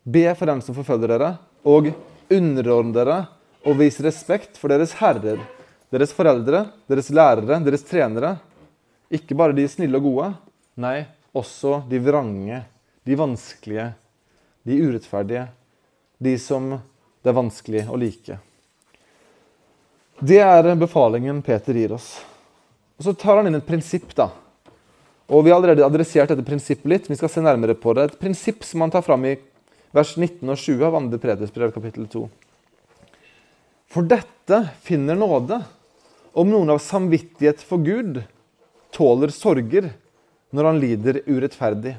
[0.00, 1.34] Be for dem som forfølger dere,
[1.66, 1.90] og
[2.32, 3.18] underordne dere
[3.66, 5.40] og vis respekt for deres herrer,
[5.92, 8.36] deres foreldre, deres lærere, deres trenere.
[9.12, 10.30] Ikke bare de snille og gode,
[10.82, 11.04] nei,
[11.36, 12.62] også de vrange,
[13.06, 13.90] de vanskelige,
[14.66, 15.46] de urettferdige,
[16.18, 18.38] de som det er vanskelig å like.
[20.22, 22.20] Det er befalingen Peter gir oss.
[22.96, 24.14] Og Så tar han inn et prinsipp.
[24.14, 24.30] da.
[25.28, 27.10] Og Vi har allerede adressert dette prinsippet litt.
[27.10, 28.04] Vi skal se nærmere på det.
[28.04, 29.36] Et prinsipp som han tar fram i
[29.92, 31.18] vers 19 og 20 av 2.
[31.18, 32.28] Peters brev, kapittel 2.
[33.90, 35.60] For dette finner nåde
[36.32, 38.22] om noen av samvittighet for Gud
[38.94, 39.90] tåler sorger
[40.54, 41.96] når han lider urettferdig.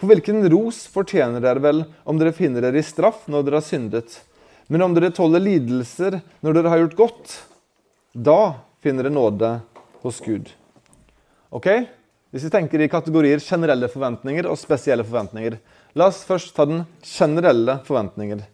[0.00, 3.66] For hvilken ros fortjener dere vel om dere finner dere i straff når dere har
[3.66, 4.16] syndet?
[4.72, 7.34] Men om dere tåler lidelser når dere har gjort godt,
[8.14, 8.40] da
[8.80, 9.50] finner dere nåde
[10.00, 10.48] hos Gud.
[11.52, 11.68] Ok?
[12.30, 15.58] Hvis vi tenker i kategorier generelle forventninger og spesielle forventninger.
[15.98, 18.44] La oss først ta den generelle forventninger.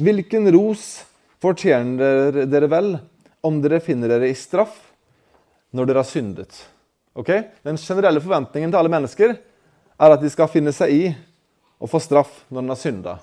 [0.00, 1.04] Hvilken ros
[1.44, 2.96] fortjener dere vel
[3.44, 4.80] om dere finner dere i straff
[5.76, 6.64] når dere har syndet?
[7.16, 7.30] Ok?
[7.64, 9.36] Den generelle forventningen til alle mennesker
[9.96, 11.02] er at de skal finne seg i
[11.80, 13.14] og få straff når de har synda.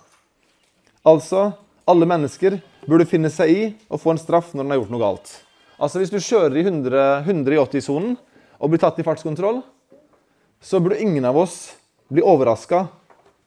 [1.05, 1.51] Altså,
[1.89, 5.03] alle mennesker burde finne seg i og få en straff når de har gjort noe
[5.03, 5.33] galt.
[5.77, 8.15] Altså, Hvis du kjører i 100, 100 i 80-sonen
[8.57, 9.61] og blir tatt i fartskontroll,
[10.63, 11.75] så burde ingen av oss
[12.09, 12.85] bli overraska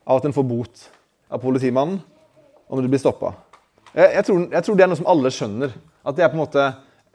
[0.06, 0.86] av at en får bot
[1.32, 1.98] av politimannen
[2.68, 3.32] om du blir stoppa.
[3.94, 5.72] Jeg, jeg, jeg, tror det er noe som alle skjønner.
[6.06, 6.66] At Det er på en måte,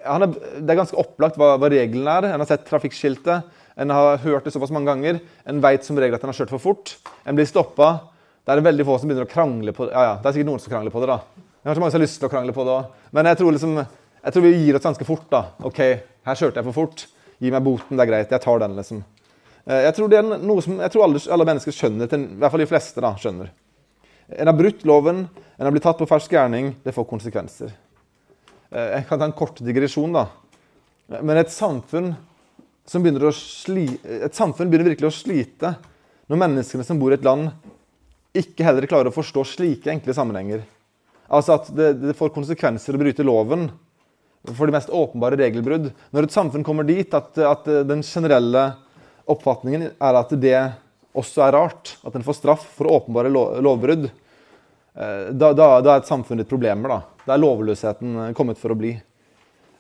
[0.02, 0.28] er,
[0.60, 2.30] det er ganske opplagt hva, hva reglene er.
[2.32, 3.48] En har sett trafikkskiltet,
[3.82, 5.22] en har hørt det såpass mange ganger.
[5.48, 6.96] En veit som regel at en har kjørt for fort.
[7.26, 7.94] En blir stoppa.
[8.42, 9.96] Det er veldig få som begynner å krangle på det.
[9.96, 11.14] Ja, ja, det er sikkert noen som krangler på det.
[11.14, 11.48] da.
[11.62, 12.78] Det er mange som har lyst til å krangle på det.
[13.14, 13.76] Men jeg tror, liksom,
[14.26, 15.28] jeg tror vi gir oss ganske fort.
[15.30, 15.44] da.
[15.70, 15.82] OK,
[16.28, 17.06] her kjørte jeg for fort.
[17.42, 18.34] Gi meg boten, det er greit.
[18.34, 19.04] Jeg tar den, liksom.
[19.66, 22.54] Eh, jeg tror det er noe som jeg tror alle, alle mennesker skjønner, i hvert
[22.54, 23.54] fall de fleste da, skjønner.
[24.42, 26.74] En har brutt loven, en har blitt tatt på fersk gjerning.
[26.86, 27.74] Det får konsekvenser.
[28.72, 30.28] Eh, jeg kan ta en kort digresjon, da.
[31.20, 32.14] Men et samfunn
[32.92, 35.74] begynner sli, et samfunn begynner virkelig å slite
[36.32, 37.52] når menneskene som bor i et land,
[38.32, 40.64] ikke heller klarer å forstå slike enkle sammenhenger.
[41.32, 43.68] Altså at det, det får konsekvenser å bryte loven
[44.56, 45.90] for de mest åpenbare regelbrudd.
[46.16, 48.70] Når et samfunn kommer dit at, at den generelle
[49.32, 50.56] oppfatningen er at det
[51.12, 54.08] også er rart, at en får straff for åpenbare lovbrudd,
[54.92, 56.92] da, da, da, er et samfunn litt problemer.
[56.92, 57.24] Da.
[57.26, 58.92] da er lovløsheten kommet for å bli.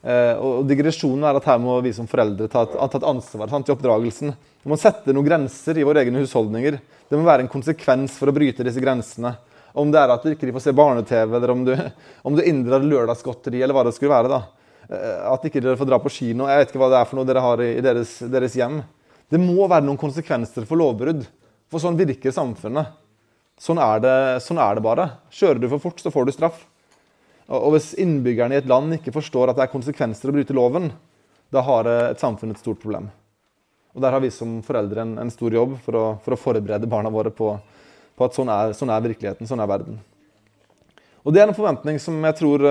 [0.01, 3.51] Eh, og Digresjonen er at her må vi som foreldre ta et, ta et ansvar
[3.51, 4.33] sant, i oppdragelsen.
[4.63, 6.77] Vi må sette noen grenser i våre egne husholdninger.
[7.09, 9.35] Det må være en konsekvens for å bryte disse grensene.
[9.77, 11.75] Om det er at de ikke får se barne-TV, eller om du,
[12.27, 14.31] om du inndrar lørdagsgodteri, eller hva det skulle være.
[14.31, 14.41] da.
[14.89, 16.49] Eh, at ikke dere får dra på kino.
[16.49, 18.81] Jeg vet ikke hva det er for noe dere har i deres, deres, hjem.
[19.31, 21.27] Det må være noen konsekvenser for lovbrudd.
[21.71, 22.97] For sånn virker samfunnet.
[23.61, 25.07] Sånn er, det, sånn er det bare.
[25.29, 26.63] Kjører du for fort, så får du straff.
[27.51, 30.89] Og hvis innbyggerne i et land ikke forstår at det er konsekvenser å bryte loven,
[31.53, 33.09] da har et samfunn et stort problem.
[33.91, 36.89] Og Der har vi som foreldre en, en stor jobb for å, for å, forberede
[36.89, 37.51] barna våre på,
[38.15, 39.99] på at sånn er, sånn er, virkeligheten, sånn er verden.
[41.21, 42.65] Og Det er en forventning som jeg tror,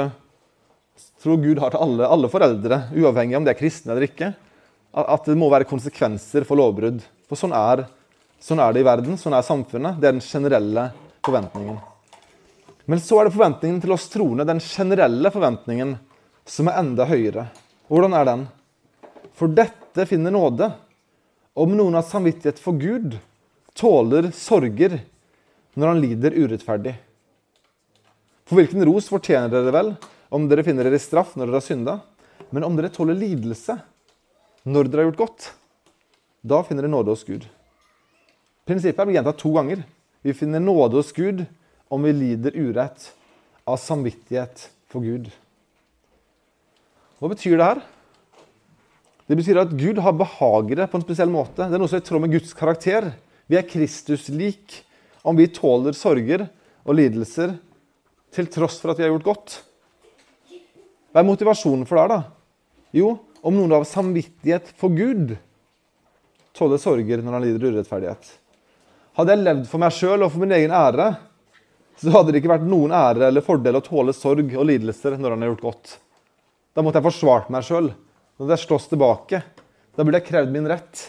[1.22, 4.32] tror Gud har til alle, alle, foreldre, uavhengig om de er kristne eller ikke.
[4.90, 7.04] At det må være konsekvenser for lovbrudd.
[7.28, 7.84] For sånn er,
[8.40, 10.00] sånn er det i verden, sånn er samfunnet.
[10.00, 10.90] Det er den generelle
[11.24, 11.80] forventningen.
[12.90, 15.94] Men så er det forventningen til oss troende, den generelle forventningen,
[16.48, 17.44] som er enda høyere.
[17.90, 18.46] Hvordan er den?
[19.38, 20.72] For dette finner nåde.
[21.54, 23.18] Om noen har samvittighet for Gud,
[23.78, 25.00] tåler sorger
[25.78, 26.96] når han lider urettferdig.
[28.48, 29.92] For hvilken ros fortjener dere vel
[30.34, 31.96] om dere finner dere i straff når dere har synda?
[32.50, 33.76] Men om dere tåler lidelse
[34.66, 35.48] når dere har gjort godt,
[36.42, 37.46] da finner dere nåde hos Gud.
[38.70, 39.80] Prinsippet blir gjentatt to ganger.
[40.22, 41.40] Vi finner nåde hos Gud
[41.90, 43.08] om vi lider urett
[43.66, 45.26] av samvittighet for Gud.
[47.18, 47.80] Hva betyr det her?
[49.26, 51.66] Det betyr at Gud har behagere på en spesiell måte.
[51.66, 53.08] Det er noe som er i tråd med Guds karakter.
[53.50, 54.76] Vi er Kristus-lik
[55.26, 56.44] om vi tåler sorger
[56.84, 57.56] og lidelser
[58.30, 59.56] til tross for at vi har gjort godt.
[61.10, 62.06] Hva er motivasjonen for det?
[62.14, 62.20] da?
[63.02, 65.34] Jo, om noen av samvittighet for Gud
[66.54, 68.30] tåler sorger når han lider urettferdighet.
[69.20, 71.10] Hadde jeg levd for meg sjøl og for min egen ære,
[72.00, 75.34] så hadde det ikke vært noen ære eller fordel å tåle sorg og lidelser når
[75.34, 75.90] han har gjort godt.
[76.72, 77.90] Da måtte jeg forsvart meg sjøl.
[77.92, 79.42] Da hadde jeg slåss tilbake.
[79.92, 81.02] Da burde jeg krevd min rett.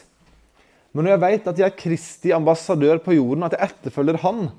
[0.91, 4.49] Men når jeg veit at jeg er Kristi ambassadør på jorden, at jeg etterfølger Han,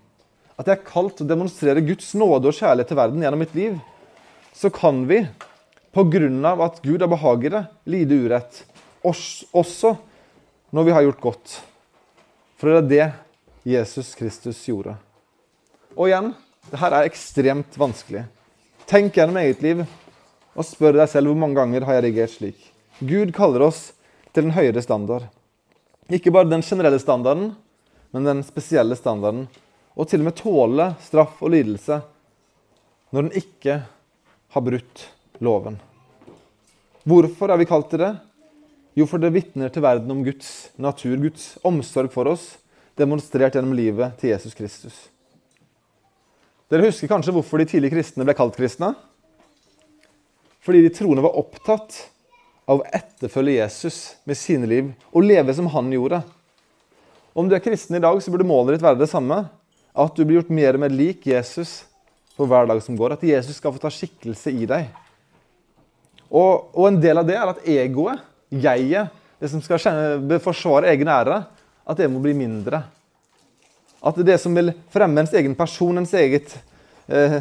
[0.57, 3.59] at jeg er kalt til å demonstrere Guds nåde og kjærlighet til verden gjennom mitt
[3.59, 3.75] liv,
[4.57, 5.19] så kan vi,
[5.93, 8.63] på grunn av at Gud er behagere, lide urett.
[9.05, 9.93] Også
[10.73, 11.59] når vi har gjort godt.
[12.57, 13.07] For det er det
[13.63, 14.97] Jesus Kristus gjorde.
[15.95, 16.33] Og igjen,
[16.71, 18.25] det her er ekstremt vanskelig.
[18.91, 19.85] Tenk gjennom eget liv
[20.53, 22.59] og spør deg selv hvor mange ganger har jeg reagert slik.
[22.99, 23.93] Gud kaller oss
[24.35, 25.29] til en høyere standard.
[26.13, 27.53] Ikke bare den generelle standarden,
[28.13, 29.47] men den spesielle standarden.
[29.95, 32.01] Og til og med tåle straff og lidelse
[33.13, 33.79] når den ikke
[34.53, 35.07] har brutt
[35.45, 35.77] loven.
[37.05, 38.13] Hvorfor er vi kalt til det?
[38.97, 42.57] Jo, for det vitner til verden om Guds natur, Guds omsorg for oss,
[42.99, 44.97] demonstrert gjennom livet til Jesus Kristus.
[46.73, 48.95] Dere husker kanskje hvorfor de tidlige kristne ble kalt kristne?
[50.63, 51.99] Fordi de troende var opptatt
[52.71, 56.23] av å etterfølge Jesus med sine liv og leve som han gjorde.
[57.37, 59.43] Om du er kristen i dag, så burde målet ditt være det samme.
[59.93, 61.83] At du blir gjort mer og mer lik Jesus
[62.37, 63.17] for hver dag som går.
[63.17, 64.87] At Jesus skal få ta skikkelse i deg.
[66.33, 71.11] Og, og en del av det er at egoet, jeget, det som skal forsvare egen
[71.11, 71.43] ære,
[71.85, 72.83] at det må bli mindre.
[74.03, 76.55] At det som vil fremme ens egen person, ens eget
[77.07, 77.41] eh,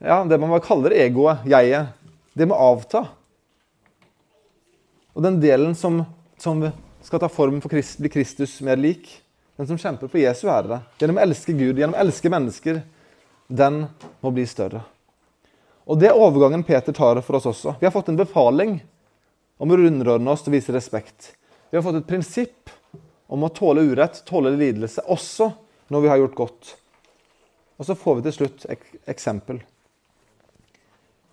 [0.00, 1.90] ja, Det man kaller egoet, jeget,
[2.34, 3.04] det må avta.
[5.14, 6.00] Og den delen som,
[6.40, 6.62] som
[7.04, 9.10] skal ta form for Christ, bli Kristus mer lik,
[9.60, 12.80] den som kjemper for Jesu ære, gjennom å elske Gud, gjennom å elske mennesker,
[13.50, 13.82] den
[14.22, 14.80] må bli større.
[15.90, 17.74] Og Det er overgangen Peter tar for oss også.
[17.80, 18.78] Vi har fått en befaling
[19.60, 21.34] om å underordne oss og vise respekt.
[21.68, 22.70] Vi har fått et prinsipp
[23.30, 25.52] om å tåle urett, tåle lidelse, også
[25.90, 26.70] når vi har gjort godt.
[27.78, 29.60] Og så får vi til slutt ek eksempel.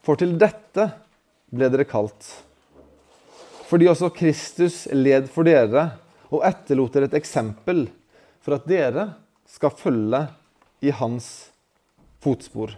[0.06, 0.86] For til dette
[1.52, 2.30] ble dere kalt.
[3.68, 5.90] Fordi også Kristus led for dere
[6.30, 7.88] og etterlot dere et eksempel
[8.44, 9.10] for at dere
[9.50, 10.22] skal følge
[10.86, 11.50] i hans
[12.24, 12.76] fotspor.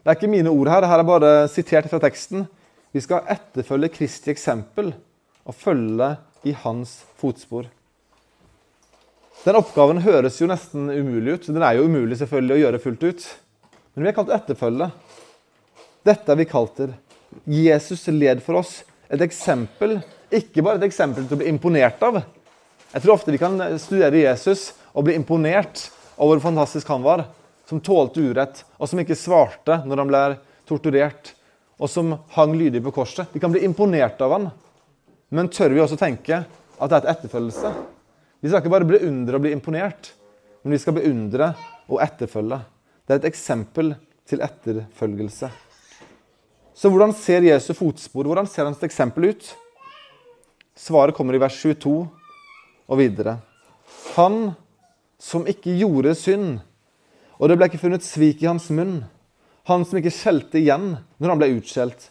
[0.00, 2.46] Det er ikke mine ord her, her er bare sitert fra teksten.
[2.94, 4.94] Vi skal etterfølge Kristi eksempel
[5.44, 6.14] og følge
[6.48, 7.68] i hans fotspor.
[9.44, 11.46] Den oppgaven høres jo nesten umulig ut.
[11.52, 13.26] Den er jo umulig selvfølgelig å gjøre fullt ut.
[13.94, 14.88] Men vi er kalt etterfølge.
[16.06, 16.94] Dette er vi kalt til.
[17.46, 18.80] Jesus led for oss.
[19.08, 19.98] Et eksempel,
[20.34, 22.20] ikke bare et eksempel til å bli imponert av.
[22.92, 27.28] Jeg tror ofte vi kan studere Jesus og bli imponert over hvor fantastisk han var.
[27.68, 30.22] Som tålte urett, og som ikke svarte når han ble
[30.68, 31.34] torturert.
[31.78, 33.28] Og som hang lydig på korset.
[33.30, 34.50] Vi kan bli imponert av han.
[35.30, 37.72] Men tør vi også tenke at det er et etterfølgelse?
[38.38, 40.12] Vi skal ikke bare beundre og bli imponert,
[40.62, 41.52] men vi skal beundre
[41.88, 42.60] og etterfølge.
[43.02, 43.96] Det er et eksempel
[44.28, 45.48] til etterfølgelse.
[46.78, 49.48] Så hvordan ser Jesu fotspor, hvordan ser hans eksempel ut?
[50.78, 51.94] Svaret kommer i vers 22
[52.86, 53.40] og videre.
[54.14, 54.52] Han
[55.18, 56.60] som ikke gjorde synd,
[57.42, 59.00] og det ble ikke funnet svik i hans munn.
[59.66, 62.10] Han som ikke skjelte igjen når han ble utskjelt,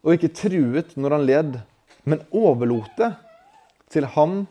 [0.00, 1.56] og ikke truet når han led,
[2.08, 3.12] men overlot det
[3.92, 4.46] til han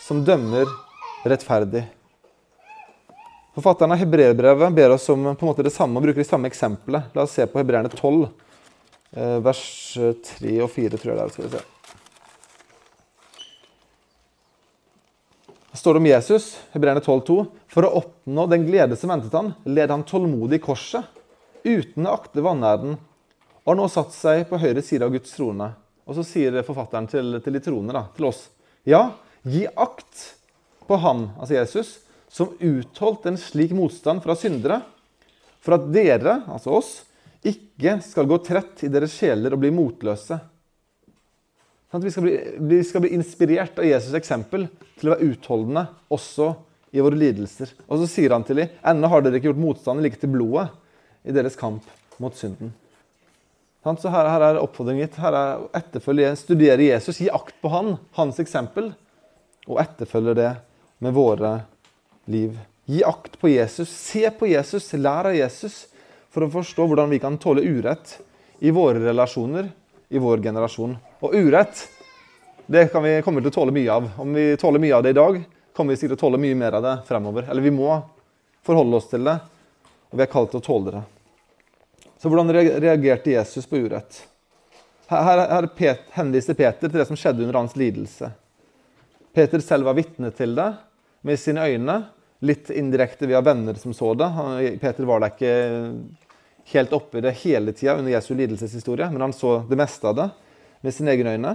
[0.00, 0.68] som dømmer
[1.28, 1.84] rettferdig.
[3.54, 6.48] Forfatteren av Hebreerbrevet ber oss om på en måte det samme og bruker det samme
[6.48, 7.10] eksempelet.
[7.14, 8.28] La oss se på Hebreerne 12.
[9.10, 9.62] Eh, vers
[10.30, 11.32] 3 og 4, tror jeg det er.
[11.34, 11.62] skal vi se.
[15.70, 19.90] Det står om Jesus, Hebreerne 12,2.: For å oppnå den glede som ventet han, led
[19.90, 21.04] han tålmodig korset,
[21.64, 22.96] uten å akte vanærden,
[23.62, 25.72] og har nå satt seg på høyre side av Guds trone.
[26.06, 28.48] Og så sier forfatteren til, til de troende, da, til oss,
[28.88, 29.10] ja,
[29.46, 30.24] gi akt
[30.86, 31.92] på han, altså Jesus,
[32.30, 34.80] som utholdt en slik motstand fra syndere,
[35.60, 36.90] for at dere, altså oss,
[37.46, 40.38] ikke skal gå trett i deres sjeler og bli motløse.
[41.90, 42.34] Sånn vi skal bli,
[42.70, 44.68] vi skal bli inspirert av Jesus' eksempel
[45.00, 46.52] til å være utholdende også
[46.94, 47.72] i våre lidelser.
[47.88, 50.68] Og så sier han til dem ennå har dere ikke gjort motstand like til blodet
[51.26, 51.86] i deres kamp
[52.22, 52.72] mot synden.
[53.80, 55.16] Så her, her er oppfordringen gitt.
[55.22, 58.90] Her er etterfølge, studere Jesus, gi akt på han, hans eksempel,
[59.68, 60.50] og etterfølge det
[61.04, 61.52] med våre
[62.30, 62.56] liv.
[62.90, 65.86] Gi akt på Jesus, se på Jesus, lær av Jesus
[66.30, 68.16] for å forstå hvordan vi kan tåle urett
[68.60, 69.70] i våre relasjoner
[70.10, 70.96] i vår generasjon.
[71.20, 71.84] Og urett
[72.70, 74.08] det kan vi komme til å tåle mye av.
[74.22, 75.40] Om vi tåler mye av det i dag,
[75.76, 77.48] kommer vi sikkert til å tåle mye mer av det fremover.
[77.50, 77.88] Eller vi må
[78.66, 79.36] forholde oss til det,
[80.10, 81.02] og vi er kalt til å tåle det.
[82.20, 84.20] Så hvordan reagerte Jesus på urett?
[85.10, 88.30] Her, her her henviser Peter til det som skjedde under hans lidelse.
[89.34, 90.70] Peter selv var vitne til det
[91.26, 91.96] med sine øyne,
[92.40, 94.28] litt indirekte via venner som så det.
[94.80, 95.52] Peter var da ikke
[96.72, 100.28] helt oppi det hele tida under Jesu lidelseshistorie, men han så det meste av det
[100.80, 101.54] med sine egne øyne.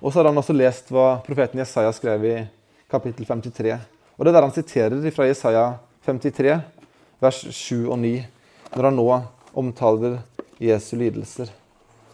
[0.00, 2.34] Og så hadde han også lest hva profeten Jesaja skrev i
[2.90, 3.76] kapittel 53.
[4.16, 5.64] Og det er der han siterer fra Jesaja
[6.06, 6.58] 53,
[7.20, 8.12] vers 7 og 9,
[8.74, 9.08] når han nå
[9.58, 10.20] omtaler
[10.62, 11.50] Jesu lidelser.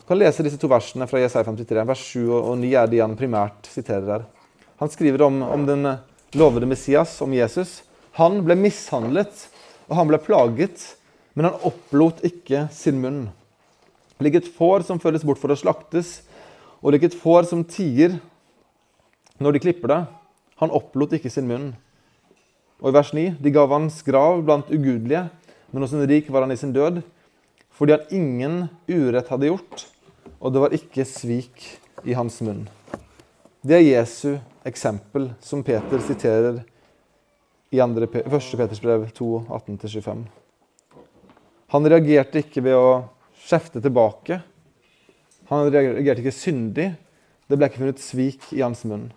[0.00, 1.84] Du kan lese disse to versene fra Jesaja 53.
[1.88, 4.26] Vers 7 og 9 er de han primært siterer her.
[4.82, 5.86] Han skriver om, om den
[6.34, 7.82] lovede Messias, om Jesus.
[8.18, 9.48] Han ble mishandlet
[9.88, 10.84] og han ble plaget,
[11.34, 13.24] men han opplot ikke sin munn.
[14.22, 16.22] Lik et får som føres bort for å slaktes,
[16.80, 18.18] og lik et får som tier
[19.42, 20.02] når de klipper det.
[20.62, 21.72] Han opplot ikke sin munn.
[22.80, 25.26] Og i vers 9.: De gav hans grav blant ugudelige,
[25.72, 27.02] men hos en rik var han i sin død,
[27.74, 28.56] fordi han ingen
[28.88, 29.86] urett hadde gjort,
[30.38, 31.66] og det var ikke svik
[32.04, 32.68] i hans munn.
[33.64, 36.62] Det er Jesu eksempel, som Peter siterer
[37.70, 38.10] i 1.
[38.12, 40.24] Peters brev 2, 18-25.
[41.74, 42.90] Han reagerte ikke ved å
[43.44, 44.38] skjefte tilbake.
[45.50, 46.92] Han reagerte ikke syndig.
[47.48, 49.08] Det ble ikke funnet svik i hans munn.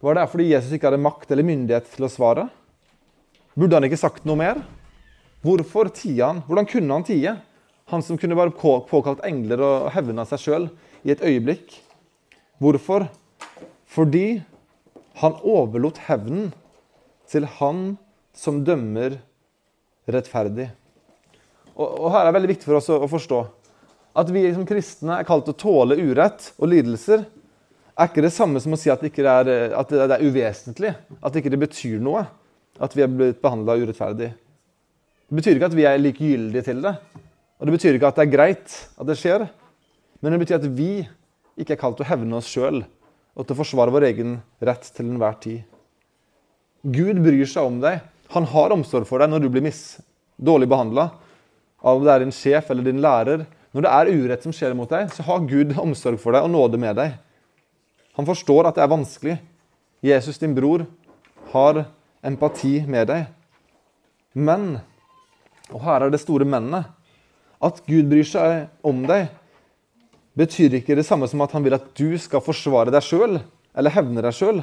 [0.00, 2.48] Var det fordi Jesus ikke hadde makt eller myndighet til å svare?
[3.54, 4.62] Burde han ikke sagt noe mer?
[5.44, 6.40] Hvorfor tie han?
[6.48, 7.36] Hvordan kunne han tie?
[7.92, 10.68] Han som kunne bare påkalt engler og hevna seg sjøl
[11.04, 11.74] i et øyeblikk.
[12.60, 13.06] Hvorfor?
[13.90, 14.40] Fordi
[15.20, 16.50] han overlot hevnen
[17.30, 17.94] til han
[18.36, 19.18] som dømmer
[20.10, 20.68] rettferdig.
[21.74, 23.40] Og, og her er det veldig viktig for oss å, å, forstå
[24.20, 27.24] at vi som kristne er kalt å tåle urett og lidelser.
[27.94, 31.32] Er ikke det samme som å si at det, er, at det er uvesentlig, at
[31.32, 32.24] det ikke betyr noe
[32.80, 34.30] at vi er blitt behandla urettferdig.
[35.30, 36.94] Det betyr ikke at vi er likegyldige til det.
[37.60, 39.44] Og det betyr ikke at det er greit at det skjer.
[40.20, 40.92] Men det betyr at vi
[41.60, 42.80] ikke er kalt å hevne oss sjøl
[43.40, 45.64] og til å forsvare vår egen rett til enhver tid.
[46.84, 48.02] Gud bryr seg om deg.
[48.36, 49.98] Han har omsorg for deg når du blir mis
[50.40, 51.08] dårlig behandla
[51.80, 53.46] av om det er din sjef eller din lærer.
[53.72, 56.52] Når det er urett som skjer mot deg, så har Gud omsorg for deg og
[56.52, 57.16] nåde med deg.
[58.18, 59.36] Han forstår at det er vanskelig.
[60.04, 60.84] Jesus, din bror,
[61.52, 61.84] har
[62.26, 63.28] empati med deg.
[64.36, 64.80] Men,
[65.70, 66.88] og her er det store mennet,
[67.60, 69.28] at Gud bryr seg om deg,
[70.40, 73.94] betyr ikke det samme som at han vil at du skal forsvare deg sjøl eller
[73.94, 74.62] hevne deg sjøl.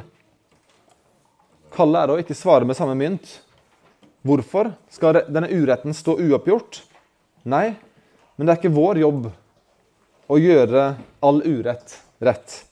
[1.74, 3.38] Kallet er å ikke svare med samme mynt.
[4.26, 6.82] Hvorfor skal denne uretten stå uoppgjort?
[7.48, 7.78] Nei,
[8.36, 9.30] men det er ikke vår jobb
[10.28, 10.88] å gjøre
[11.24, 12.64] all urett rett.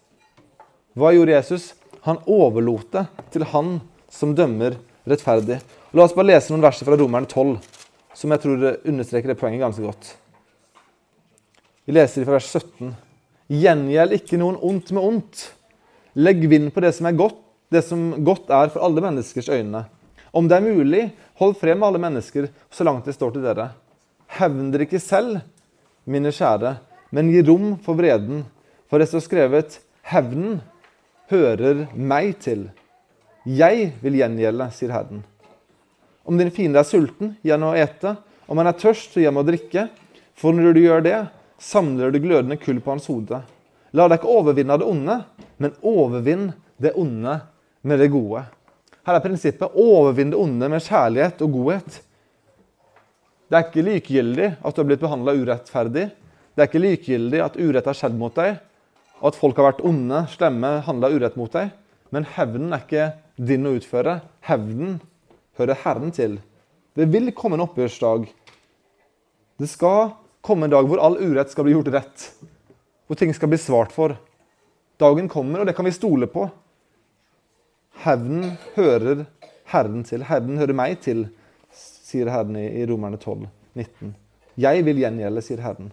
[0.95, 1.73] Hva gjorde Jesus?
[2.07, 3.79] Han overlot det til han
[4.11, 4.77] som dømmer
[5.07, 5.61] rettferdig.
[5.95, 7.55] La oss bare lese noen verser fra Romerne 12,
[8.15, 10.15] som jeg tror understreker det poenget ganske godt.
[11.85, 12.95] Vi leser fra vers 17.
[13.53, 15.41] Gjengjeld ikke noen ondt med ondt.
[16.17, 17.37] Legg vind på det som er godt,
[17.69, 19.83] det som godt er for alle menneskers øyne.
[20.33, 21.03] Om det er mulig,
[21.37, 23.67] hold frem med alle mennesker så langt det står til dere.
[24.39, 25.43] Hevn dere ikke selv,
[26.09, 26.73] mine kjære,
[27.13, 28.41] men gi rom for vreden.
[28.89, 29.77] For det står skrevet,
[30.09, 30.63] hevnen
[31.29, 32.71] hører meg til.
[33.45, 35.21] Jeg vil gjengjelde, sier Herren.
[36.25, 38.17] Om din fiende er sulten, gi ham å ete.
[38.49, 39.85] Om han er tørst, så gi ham å drikke.
[40.33, 41.19] For når du gjør det,
[41.65, 43.41] samler du glødende kull på hans hode.
[43.95, 45.15] La deg ikke overvinne det onde,
[45.57, 46.49] men overvinn
[46.81, 47.39] det onde
[47.85, 48.43] med det gode.
[49.05, 51.97] Her er prinsippet overvinn det onde med kjærlighet og godhet.
[53.45, 56.05] Det er ikke likegyldig at du har blitt behandla urettferdig.
[56.55, 58.57] Det er ikke likegyldig at urett har skjedd mot deg,
[59.21, 61.71] og at folk har vært onde, slemme, handla urett mot deg.
[62.13, 63.07] Men hevnen er ikke
[63.37, 64.19] din å utføre.
[64.47, 64.99] Hevnen
[65.59, 66.39] hører Herren til.
[66.95, 68.27] Det vil komme en oppgjørsdag.
[69.59, 70.13] Det skal
[70.45, 72.27] komme en dag hvor all urett skal bli gjort rett.
[73.05, 74.15] Hvor ting skal bli svart for.
[75.01, 76.47] Dagen kommer, og det kan vi stole på.
[78.05, 79.25] Hevnen hører
[79.73, 80.23] Herren til.
[80.29, 81.27] Hevnen hører meg til
[82.15, 84.15] sier Herren i Romerne 12, 19.
[84.61, 85.91] Jeg vil gjengjelde, sier Herren.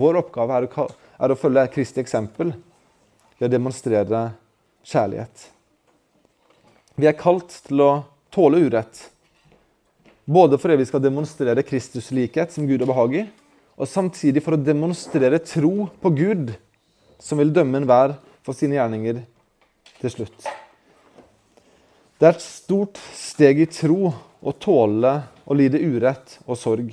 [0.00, 0.86] Vår oppgave er å,
[1.20, 2.54] er å følge Kristi eksempel
[3.36, 4.22] ved å demonstrere
[4.86, 5.48] kjærlighet.
[7.00, 7.90] Vi er kalt til å
[8.32, 9.02] tåle urett.
[10.30, 13.26] Både fordi vi skal demonstrere Kristus likhet, som Gud er behag i,
[13.80, 16.52] og samtidig for å demonstrere tro på Gud,
[17.20, 19.22] som vil dømme enhver for sine gjerninger
[20.02, 20.48] til slutt.
[22.20, 25.14] Det er et stort steg i tro å tåle
[25.48, 26.92] å lide urett og sorg.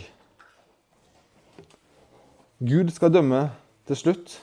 [2.64, 3.50] Gud skal dømme
[3.88, 4.38] til slutt.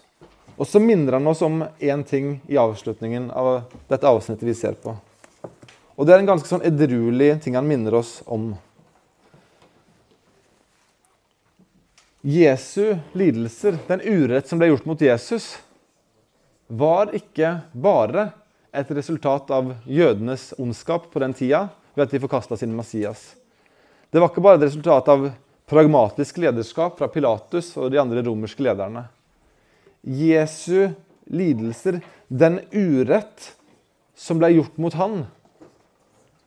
[0.55, 4.76] Og så minner han oss om én ting i avslutningen av dette avsnittet vi ser
[4.78, 4.92] på.
[5.97, 8.53] Og det er en ganske sånn edruelig ting han minner oss om.
[12.27, 15.59] Jesu lidelser, den urett som ble gjort mot Jesus,
[16.72, 18.31] var ikke bare
[18.72, 23.35] et resultat av jødenes ondskap på den tida ved at de forkasta sin Messias.
[24.09, 25.29] Det var ikke bare et resultat av
[25.68, 29.05] pragmatisk lederskap fra Pilatus og de andre romerske lederne.
[30.01, 30.97] Jesu
[31.29, 32.01] lidelser,
[32.33, 33.53] den urett
[34.16, 35.27] som ble gjort mot han,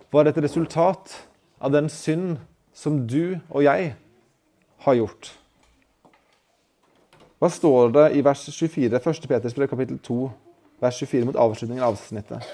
[0.09, 1.19] var et resultat
[1.61, 2.39] av den synd
[2.73, 3.91] som du og jeg
[4.87, 5.37] har gjort.
[7.37, 9.27] Hva står det i vers 24, 1.
[9.29, 10.19] Peters brev, kapittel 2,
[10.81, 12.47] vers 24, mot avslutningen av avsnittet?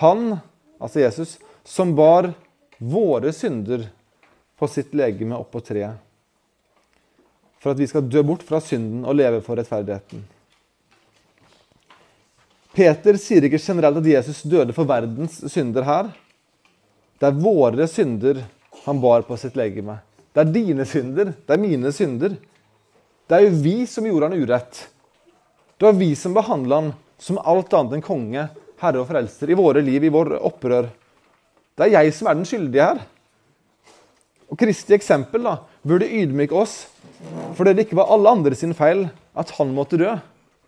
[0.00, 0.36] Han,
[0.78, 2.32] altså Jesus, som bar
[2.78, 3.86] våre synder
[4.60, 5.96] på sitt legeme oppå treet.
[7.64, 10.26] For at vi skal dø bort fra synden og leve for rettferdigheten.
[12.74, 16.10] Peter sier ikke generelt at Jesus døde for verdens synder her.
[17.16, 18.42] Det er våre synder
[18.84, 19.96] han bar på sitt legeme.
[20.34, 22.34] Det er dine synder, det er mine synder.
[23.28, 24.82] Det er jo vi som gjorde han urett.
[25.78, 28.48] Det var vi som behandla han som alt annet enn konge,
[28.82, 30.90] herre og frelser i våre liv, i vår opprør.
[31.74, 33.00] Det er jeg som er den skyldige her.
[34.52, 36.84] Og Kristi eksempel da, burde ydmyke oss
[37.56, 39.06] fordi det ikke var alle andre sin feil
[39.38, 40.10] at han måtte dø,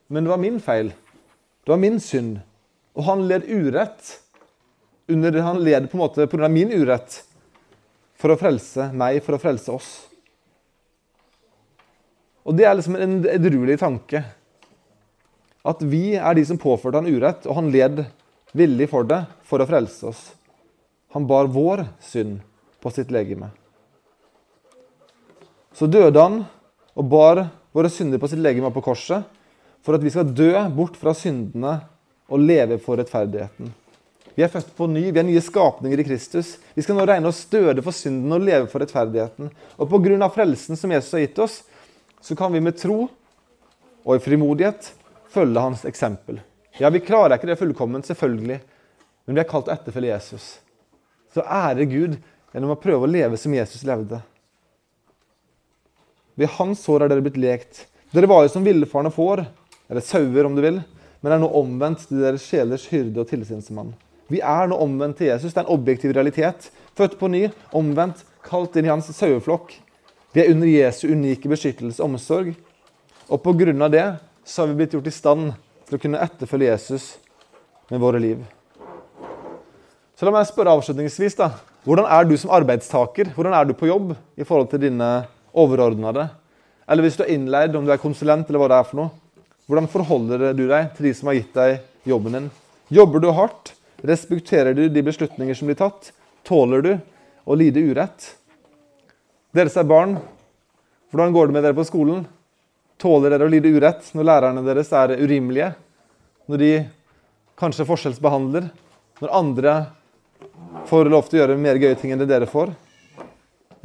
[0.09, 0.88] men det var min feil.
[1.66, 2.38] Det var min synd.
[2.96, 4.14] Og han led urett.
[5.12, 6.48] Under, han led på en måte pga.
[6.48, 7.20] min urett
[8.16, 9.90] for å frelse meg, for å frelse oss.
[12.47, 14.22] Og Det er liksom en edruelig tanke.
[15.66, 18.05] At vi er de som påførte han urett, og han led
[18.57, 20.20] villig for det for å frelse oss.
[21.16, 22.38] Han bar vår synd
[22.82, 23.51] på sitt legeme.
[25.74, 26.44] Så døde han
[26.97, 29.26] og bar våre synder på sitt legeme på korset
[29.84, 31.80] for at vi skal dø bort fra syndene
[32.30, 33.74] og leve for rettferdigheten.
[34.36, 36.57] Vi er født på ny, vi er nye skapninger i Kristus.
[36.76, 39.49] Vi skal nå regne oss døde for synden og leve for rettferdigheten.
[39.80, 40.28] Og pga.
[40.28, 41.62] frelsen som Jesus har gitt oss,
[42.20, 43.06] så kan vi med tro
[44.06, 44.92] og i frimodighet
[45.32, 46.40] følge hans eksempel.
[46.78, 48.60] Ja, Vi klarer ikke det fullkomment, selvfølgelig,
[49.26, 50.58] men vi er kalt å etterfølge Jesus.
[51.32, 52.16] Så ære Gud
[52.52, 54.20] gjennom å prøve å leve som Jesus levde.
[56.36, 57.86] Ved hans sår er dere blitt lekt.
[58.12, 59.46] Dere var jo som villfarne får,
[59.88, 60.82] eller sauer om du vil,
[61.24, 63.94] men er nå omvendt til deres sjelers hyrde og tilsynsmann.
[64.28, 65.54] Vi er nå omvendt til Jesus.
[65.54, 66.68] Det er en objektiv realitet.
[66.98, 67.46] Født på ny,
[67.76, 69.72] omvendt, kalt inn i hans saueflokk.
[70.37, 72.51] Vi er under Jesu unike beskyttelse og omsorg.
[73.32, 73.89] Og pga.
[73.89, 75.55] det så har vi blitt gjort i stand
[75.89, 77.16] til å kunne etterfølge Jesus
[77.89, 78.43] med våre liv.
[80.12, 81.39] Så la meg spørre avslutningsvis.
[81.41, 81.57] da.
[81.89, 83.32] Hvordan er du som arbeidstaker?
[83.32, 85.24] Hvordan er du på jobb i forhold til dine
[85.57, 86.28] overordnede.
[86.87, 89.43] Eller hvis du er innleid, om du er konsulent eller hva det er for noe.
[89.66, 92.51] Hvordan forholder du deg til de som har gitt deg jobben din?
[92.93, 93.72] Jobber du hardt?
[94.05, 96.12] Respekterer du de beslutninger som blir tatt?
[96.45, 96.93] Tåler du
[97.49, 98.37] å lide urett?
[99.57, 100.11] Dere som er barn,
[101.09, 102.26] hvordan går det med dere på skolen?
[103.00, 105.70] Tåler dere å lide urett når lærerne deres er urimelige?
[106.44, 106.72] Når de
[107.57, 108.66] kanskje forskjellsbehandler?
[109.22, 109.76] Når andre
[110.90, 112.74] får lov til å gjøre mer gøye ting enn det dere får?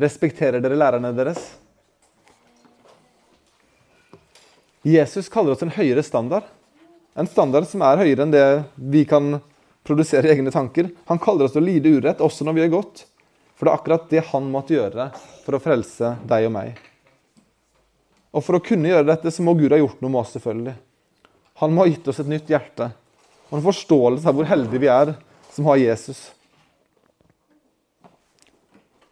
[0.02, 1.40] Respekterer dere lærerne deres?
[4.84, 6.50] Jesus kaller oss en høyere standard.
[7.16, 8.44] En standard som er høyere enn det
[8.76, 9.38] vi kan
[9.88, 10.92] produsere i egne tanker.
[11.08, 13.06] Han kaller oss til å lide urett, også når vi gjør gått.
[13.62, 15.04] For det er akkurat det han måtte gjøre
[15.44, 16.80] for å frelse deg og meg.
[18.34, 20.74] Og for å kunne gjøre dette, så må Gud ha gjort noe med oss, selvfølgelig.
[21.62, 22.88] Han må ha gitt oss et nytt hjerte
[23.52, 25.12] og en forståelse av hvor heldige vi er
[25.54, 26.24] som har Jesus.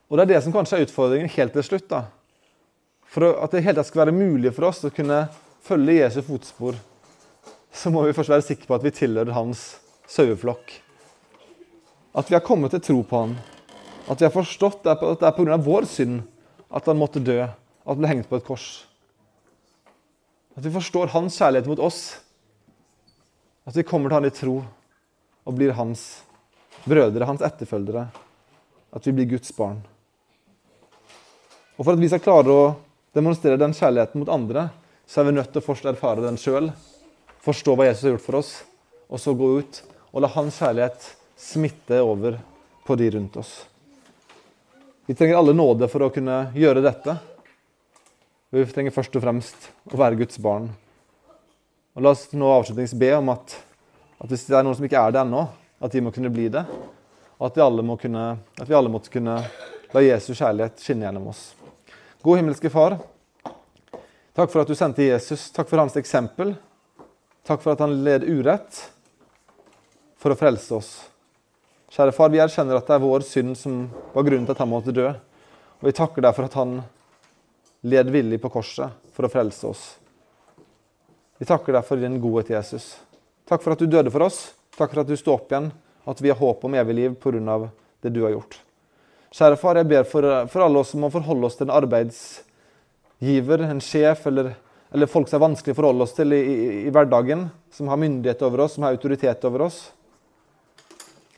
[0.10, 1.86] Og det er det som kanskje er utfordringen helt til slutt.
[1.92, 2.02] da.
[3.06, 5.28] For at det hele tatt skal være mulig for oss å kunne
[5.62, 6.82] følge Jesu fotspor,
[7.70, 9.68] så må vi først være sikre på at vi tilhører hans
[10.10, 10.74] saueflokk.
[12.18, 13.38] At vi har kommet til tro på han.
[14.10, 15.58] At vi har forstått at det er pga.
[15.62, 16.24] vår synd
[16.70, 18.86] at han måtte dø, at han ble hengt på et kors.
[20.58, 22.18] At vi forstår hans kjærlighet mot oss.
[23.70, 24.56] At vi kommer til han i tro
[25.46, 26.24] og blir hans
[26.86, 28.08] brødre, hans etterfølgere.
[28.94, 29.82] At vi blir Guds barn.
[31.78, 32.76] Og For at vi skal klare å
[33.16, 34.68] demonstrere den kjærligheten mot andre,
[35.08, 36.74] så er vi nødt til å først erfare den sjøl,
[37.46, 38.52] forstå hva Jesus har gjort for oss,
[39.10, 39.82] og så gå ut
[40.12, 41.08] og la hans kjærlighet
[41.40, 42.38] smitte over
[42.86, 43.54] på de rundt oss.
[45.10, 47.16] Vi trenger alle nåde for å kunne gjøre dette.
[48.54, 50.68] Vi trenger først og fremst å være Guds barn.
[51.98, 53.56] Og La oss nå avslutningsvis be om at,
[54.20, 55.42] at, hvis det er noen som ikke er det ennå,
[55.82, 56.62] at de må kunne bli det.
[57.40, 58.28] Og at vi alle må kunne,
[58.62, 59.40] vi alle måtte kunne
[59.96, 61.42] la Jesu kjærlighet skinne gjennom oss.
[62.22, 63.00] God himmelske Far.
[64.38, 65.50] Takk for at du sendte Jesus.
[65.58, 66.54] Takk for hans eksempel.
[67.50, 68.84] Takk for at han led urett
[70.22, 71.00] for å frelse oss.
[71.90, 73.82] Kjære far, vi erkjenner at det er vår synd som
[74.14, 75.08] var grunnen til at han måtte dø.
[75.80, 76.80] Og vi takker deg for at han
[77.90, 79.84] led villig på korset for å frelse oss.
[81.40, 82.92] Vi takker deg for din godhet, Jesus.
[83.50, 84.52] Takk for at du døde for oss.
[84.78, 85.72] Takk for at du sto opp igjen,
[86.06, 87.70] at vi har håp om evig liv pga.
[88.02, 88.60] det du har gjort.
[89.32, 93.62] Kjære far, jeg ber for, for alle oss som må forholde oss til en arbeidsgiver,
[93.66, 94.54] en sjef eller,
[94.92, 96.56] eller folk som er vanskelig å forholde oss til i, i,
[96.88, 99.92] i, hverdagen, som har myndighet over oss, som har autoritet over oss.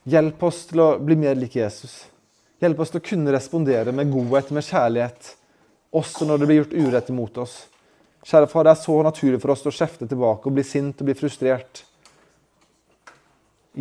[0.10, 2.08] Hjelp oss til å bli mer lik Jesus.
[2.62, 5.36] Hjelp oss til å kunne respondere med godhet, med kjærlighet,
[5.94, 7.56] også når det blir gjort urett imot oss.
[8.26, 11.10] Kjære far, det er så naturlig for oss å kjefte tilbake og bli sint og
[11.10, 11.84] bli frustrert.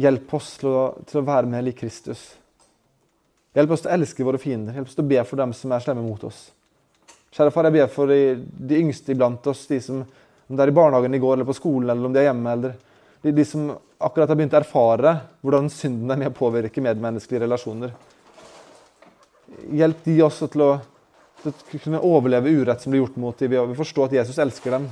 [0.00, 2.22] Hjelp oss til å, til å være mer lik Kristus.
[3.56, 4.76] Hjelp oss til å elske våre fiender.
[4.76, 6.46] Hjelp oss til å be for dem som er slemme mot oss.
[7.32, 10.72] Kjære far, jeg ber for de, de yngste iblant oss, de som om det er
[10.72, 12.72] i barnehagen i går eller på skolen, eller om de er hjemme, eller
[13.22, 13.68] de, de som
[14.00, 15.12] akkurat har begynt å erfare
[15.44, 17.92] hvordan synden er med å påvirke medmenneskelige relasjoner.
[19.76, 20.70] Hjelp de også til å,
[21.42, 24.40] til å kunne overleve urett som blir gjort mot dem, ved å forstå at Jesus
[24.40, 24.88] elsker dem.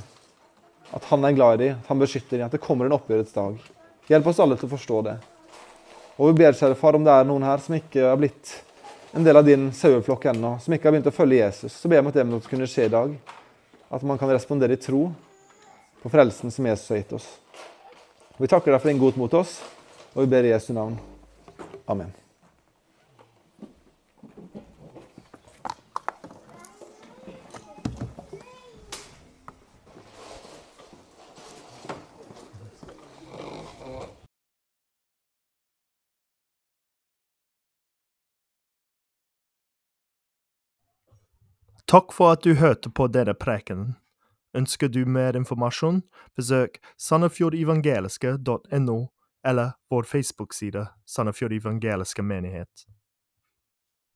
[0.93, 3.35] At han er glad i dem, at han beskytter dem, at det kommer en oppgjørets
[3.35, 3.57] dag.
[4.09, 5.17] Hjelp oss alle til å forstå det.
[6.19, 8.55] Og vi ber, kjære far, om det er noen her som ikke har blitt
[9.15, 11.97] en del av din saueflokk ennå, som ikke har begynt å følge Jesus, så ber
[11.97, 13.13] jeg om at det måtte kunne skje i dag.
[13.89, 15.07] At man kan respondere i tro
[16.03, 17.29] på frelsen som Jesus har gitt oss.
[18.39, 19.57] Og vi takker deg for din god mot oss,
[20.15, 20.95] og vi ber i Jesu navn.
[21.91, 22.13] Amen.
[41.89, 43.97] Takk for at du hørte på denne prekenen.
[44.57, 46.01] Ønsker du mer informasjon,
[46.35, 49.07] besøk sandefjordevangeliske.no
[49.45, 52.85] eller vår Facebook-side Sandefjord evangeliske menighet.